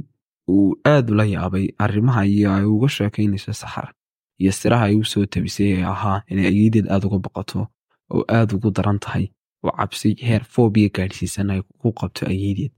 uu 0.54 0.74
aad 0.92 1.10
ula 1.10 1.24
yaabay 1.34 1.66
arrimaha 1.84 2.22
iyo 2.26 2.48
ay 2.56 2.64
uga 2.74 2.88
sheekaynayso 2.96 3.52
saxar 3.52 3.88
iyo 4.40 4.52
siraha 4.52 4.84
ay 4.90 4.96
u 5.02 5.04
soo 5.04 5.26
tabisay 5.26 5.66
ee 5.78 5.84
ahaa 5.94 6.22
inay 6.30 6.46
ayeedeed 6.50 6.86
aad 6.90 7.04
uga 7.06 7.18
baqato 7.26 7.66
oo 8.14 8.24
aad 8.36 8.52
ugu 8.56 8.70
daran 8.76 8.98
tahay 9.04 9.26
oo 9.64 9.72
cabsi 9.78 10.14
heer 10.26 10.42
foobiya 10.44 10.88
gaadhsiisan 10.96 11.50
ay 11.50 11.60
ku 11.80 11.92
qabto 11.98 12.26
ayeedeed 12.32 12.72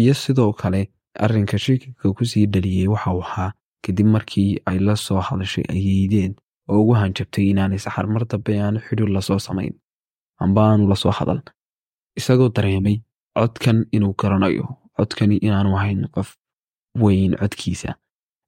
iyo 0.00 0.14
sidoo 0.14 0.52
kale 0.52 0.80
arrinka 1.24 1.58
shikika 1.58 2.12
ku 2.16 2.24
sii 2.24 2.46
dhaliyey 2.52 2.88
waxa 2.88 3.10
uu 3.14 3.22
ahaa 3.22 3.50
kadib 3.84 4.06
markii 4.14 4.50
ay 4.66 4.78
la 4.78 4.96
soo 4.96 5.20
hadashay 5.28 5.64
ayeedeed 5.74 6.32
oo 6.68 6.80
ugu 6.82 6.92
hanjabtay 7.00 7.44
inaanay 7.50 7.78
saxar 7.84 8.06
mar 8.14 8.24
dambe 8.30 8.52
aanu 8.60 8.80
xidhiir 8.86 9.08
la 9.16 9.20
soo 9.20 9.38
samayn. 9.38 9.74
Amba 10.42 10.60
aanu 10.70 10.88
la 10.88 10.96
soo 10.96 11.10
hadal. 11.18 11.40
Isagoo 12.18 12.48
dareemay 12.56 12.96
codkan 13.38 13.78
inuu 13.96 14.14
garanayo 14.20 14.66
codkani 14.96 15.36
inaanu 15.46 15.76
ahayn 15.78 16.08
qof 16.14 16.28
weyn 17.02 17.32
codkiisa 17.40 17.90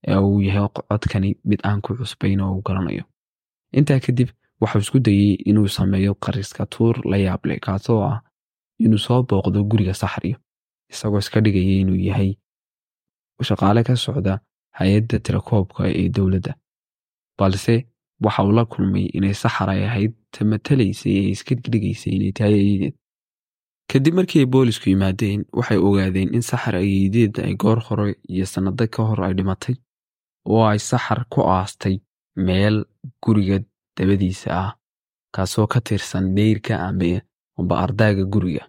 ee 0.08 0.16
uu 0.16 0.40
yahay 0.46 0.68
codkani 0.90 1.30
mid 1.44 1.60
aan 1.68 1.80
ku 1.84 1.94
cusbayn 1.98 2.40
oo 2.40 2.52
uu 2.56 2.62
garanayo. 2.66 3.04
Intaa 3.78 4.00
kadib 4.00 4.28
waxuu 4.60 4.80
isku 4.84 4.98
dayey 5.06 5.34
inuu 5.50 5.68
sameeyo 5.76 6.12
qariska 6.24 6.62
tuur 6.72 6.94
la 7.10 7.16
yaable 7.26 7.54
kaasoo 7.64 8.00
ah 8.10 8.18
inuu 8.84 8.98
soo 9.06 9.20
booqdo 9.28 9.58
guriga 9.70 9.94
saxriyo 10.02 10.36
isagoo 10.92 11.18
iska 11.24 11.40
dhigaya 11.44 11.74
inuu 11.84 12.00
yahay 12.08 12.30
shaqaale 13.48 13.82
ka 13.88 13.94
socda 14.04 14.34
hay'adda 14.78 15.16
tirakoobka 15.24 15.82
ee 16.00 16.08
dowladda. 16.16 16.52
Balse 17.38 17.74
waxa 18.24 18.42
uu 18.46 18.52
la 18.58 18.64
kulmay 18.72 19.06
inay 19.16 19.34
saxar 19.42 19.68
ay 19.70 19.82
ahayd 19.88 20.12
ta 20.34 20.44
matalaysay 20.50 21.12
ee 21.20 21.30
iska 21.34 21.54
dhigaysay 21.72 22.12
inay 22.16 22.32
tahay 22.38 22.54
ayeedeed. 22.60 22.94
Kadib 23.90 24.14
markii 24.18 24.40
ay 24.42 24.46
boolisku 24.54 24.86
yimaadeen 24.90 25.40
waxay 25.58 25.78
ogaadeen 25.86 26.34
in 26.36 26.42
saxar 26.50 26.74
ayeedeed 26.82 27.34
ay 27.46 27.54
goor 27.62 27.80
hore 27.86 28.06
iyo 28.32 28.46
sannado 28.52 28.86
ka 28.94 29.00
hor 29.08 29.20
ay 29.26 29.34
dhimatay 29.38 29.74
oo 30.52 30.62
ay 30.70 30.78
saxar 30.90 31.20
ku 31.32 31.40
aastay 31.56 31.96
meel 32.46 32.76
guriga 33.24 33.58
dabadiisa 33.96 34.48
ah 34.62 34.70
kaasoo 35.34 35.66
ka 35.72 35.80
tirsan 35.88 36.24
deyrka 36.36 36.74
amba 37.58 37.74
ardaaga 37.84 38.24
guriga. 38.34 38.64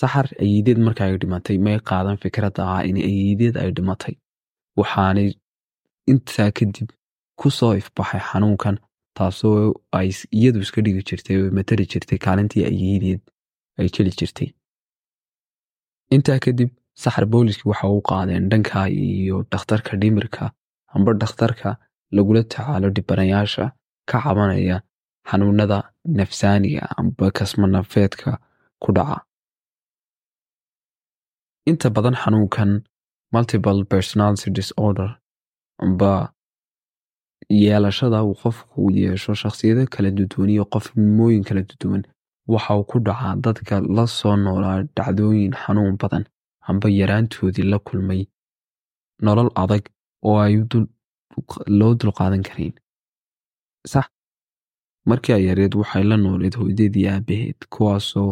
Saxar 0.00 0.26
ayeedeed 0.44 0.78
marka 0.86 1.02
ay 1.06 1.16
dhimatay 1.22 1.56
may 1.66 1.78
qaadan 1.90 2.16
fikradda 2.22 2.62
ah 2.74 2.80
in 2.88 2.96
ayeedeed 3.08 3.56
ay 3.62 3.70
dhimatay. 3.76 4.14
Waxaanay 4.78 5.28
intaa 6.12 6.50
kadib 6.58 6.88
ku 7.40 7.50
soo 7.58 7.72
ifbaxay 7.80 8.20
xanuunkan 8.30 8.76
taasoo 9.18 9.56
ay 9.98 10.08
iyadu 10.38 10.60
iska 10.64 10.80
dhigi 10.86 11.02
jirtay 11.08 11.36
oo 11.42 11.50
matali 11.58 11.84
jirtay 11.92 12.18
kaalintii 12.26 12.64
ayeedeed 12.70 13.20
ay 13.78 13.88
jeli 13.94 14.12
jirtay. 14.20 14.48
Intaa 16.14 16.38
kadib 16.44 16.70
saxar 17.02 17.24
booliski 17.32 17.64
waxa 17.70 17.86
u 17.96 18.00
qaadeen 18.10 18.48
dhanka 18.50 18.80
iyo 18.88 19.36
dhakhtarka 19.52 19.92
dhimirka 20.02 20.44
amba 20.94 21.12
dhakhtarka 21.22 21.70
lagula 22.16 22.42
tacaalo 22.52 22.88
dhibanayaasha 22.96 23.64
ka 24.12 24.18
cabanaya 24.24 24.76
xanuunada 25.28 25.78
nafsaaniga 26.18 26.82
amba 26.98 27.26
kasmanafeedka 27.38 28.30
ku 28.82 28.88
dhaca. 28.96 29.18
Inta 31.70 31.88
badan 31.96 32.14
xanuunkan 32.22 32.70
multiple 33.34 33.84
personality 33.92 34.50
disorder 34.58 35.10
amba 35.84 36.12
yeelashada 37.62 38.18
uu 38.26 38.34
qofku 38.42 38.80
yeesho 39.00 39.32
shakhsiyado 39.42 39.82
kala 39.94 40.10
duduwan 40.18 40.50
iyo 40.54 40.64
qofnimooyin 40.74 41.44
kala 41.48 41.62
duduwan 41.70 42.02
waxa 42.52 42.72
uu 42.78 42.84
ku 42.90 42.96
dhacaa 43.06 43.34
dadka 43.44 43.74
la 43.96 44.04
soo 44.18 44.36
noolaa 44.44 44.78
dhacdooyin 44.96 45.52
xanuun 45.62 45.96
badan 46.02 46.24
amba 46.68 46.86
yaraantoodii 47.00 47.66
la 47.72 47.78
kulmay 47.86 48.22
nolol 49.24 49.50
adag 49.62 49.84
oo 50.28 50.38
ay 50.44 50.54
loo 51.78 51.92
dulqaadan 52.00 52.42
karayn 52.48 52.74
sax. 53.86 54.06
Markii 55.06 55.32
ay 55.34 55.44
yareed 55.48 55.74
waxay 55.80 56.04
la 56.04 56.16
nooleed 56.16 56.54
hooyadeedii 56.58 57.06
aabaheed 57.08 57.58
kuwaasoo 57.74 58.30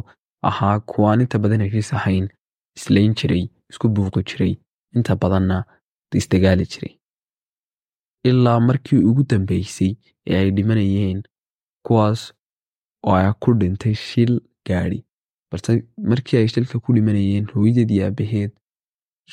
ahaa 0.50 0.80
kuwaan 0.80 1.20
inta 1.24 1.38
badan 1.38 1.62
heshiis 1.64 1.92
ahayn 1.98 2.28
islayn 2.76 3.14
jiray 3.14 3.44
isku 3.70 3.88
buuqi 3.88 4.22
jiray 4.30 4.52
inta 4.96 5.16
badanna 5.16 5.64
isdagaali 6.20 6.66
jiray. 6.72 6.94
Ilaa 8.30 8.60
markii 8.60 8.98
ugu 9.10 9.22
dambeysay 9.30 9.92
ee 10.26 10.38
ay 10.38 10.50
dhimanayeen 10.56 11.22
kuwaas 11.86 12.22
oo 13.06 13.14
ay 13.18 13.32
ku 13.42 13.54
dhintay 13.60 13.94
shil 13.94 14.40
gaadhi. 14.66 15.04
Balse 15.50 15.72
markii 16.10 16.36
ay 16.38 16.48
shilka 16.48 16.78
ku 16.84 16.92
dhimanayeen 16.94 17.46
hooyadeed 17.54 17.92
aabaheed 18.02 18.50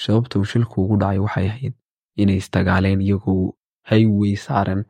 sababta 0.04 0.40
uu 0.40 0.46
shilku 0.52 0.84
ugu 0.84 0.98
dhacay 1.02 1.20
waxay 1.26 1.48
ahayd 1.50 1.74
inay 2.22 2.38
isdagaaleen 2.44 3.02
iyagoo 3.02 3.54
hayway 3.90 4.36
saaran 4.46 4.82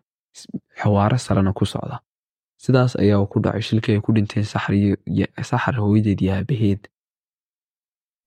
xawaaro 0.82 1.18
sarena 1.26 1.52
ku 1.58 1.66
socda 1.74 1.98
sidaas 2.64 2.94
ayaa 3.04 3.26
ku 3.32 3.38
dhacay 3.44 3.62
shilkii 3.68 3.94
ay 3.96 4.02
ku 4.06 4.12
dhinteen 4.16 4.46
saxar 5.50 5.76
hooyadeed 5.84 6.20
iyo 6.24 6.32
aabaheed 6.36 6.82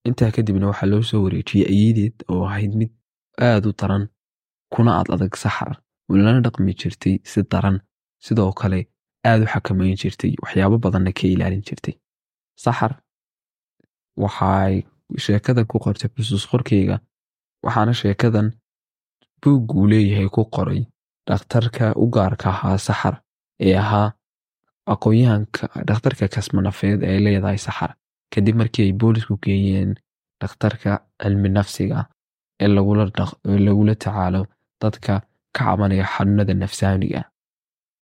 intaa 0.09 0.31
kadibna 0.37 0.67
waxaa 0.71 0.91
loo 0.93 1.03
soo 1.11 1.21
wareejiyey 1.25 1.67
ayeedeed 1.73 2.17
oo 2.33 2.43
ahayd 2.49 2.73
mid 2.81 2.91
aad 3.49 3.65
u 3.71 3.73
daran 3.81 4.05
kuna 4.75 4.91
ad 5.01 5.09
adag 5.15 5.35
saxar 5.45 5.73
lana 6.25 6.41
dhaqmi 6.47 6.73
jirtay 6.81 7.15
si 7.31 7.41
daran 7.53 7.77
sidoo 8.27 8.53
kale 8.61 8.81
aad 9.31 9.41
u 9.45 9.47
xakamayn 9.53 9.97
jirtay 10.03 10.33
waxyaabo 10.43 10.77
badanna 10.85 11.13
ka 11.19 11.25
ilaalin 11.35 11.63
jirtay 11.69 11.95
saxar 12.65 12.93
waxaay 14.23 14.75
sheekadan 15.25 15.67
ku 15.71 15.77
qortay 15.85 16.09
xusuus 16.17 16.45
qorkeyga 16.51 16.97
waxaana 17.65 17.93
sheekadan 18.03 18.47
buugguu 19.43 19.87
leeyahay 19.91 20.29
ku 20.35 20.43
qoray 20.55 20.81
dhakhtarka 21.31 21.85
u 22.03 22.07
gaarka 22.15 22.49
ahaa 22.55 22.79
saxar 22.87 23.15
ee 23.67 23.75
ahaa 23.83 24.09
aqoonyahanka 24.93 25.65
dhakhtarka 25.89 26.29
kasmanafeed 26.35 27.01
ee 27.11 27.19
leedahay 27.25 27.59
saxar. 27.67 27.91
Kadib 28.35 28.57
markii 28.61 28.85
ay 28.87 28.93
boolisku 29.01 29.35
geeyeen 29.45 29.91
dhakhtarka 30.41 30.93
cilmi 31.23 31.49
nafsiga 31.57 31.99
ee 32.63 32.69
lagula 33.67 33.95
tacaalo 34.03 34.43
dadka 34.83 35.13
ka 35.57 35.65
cabanaya 35.65 36.07
xanuunada 36.15 36.55
nafsaaniga 36.63 37.21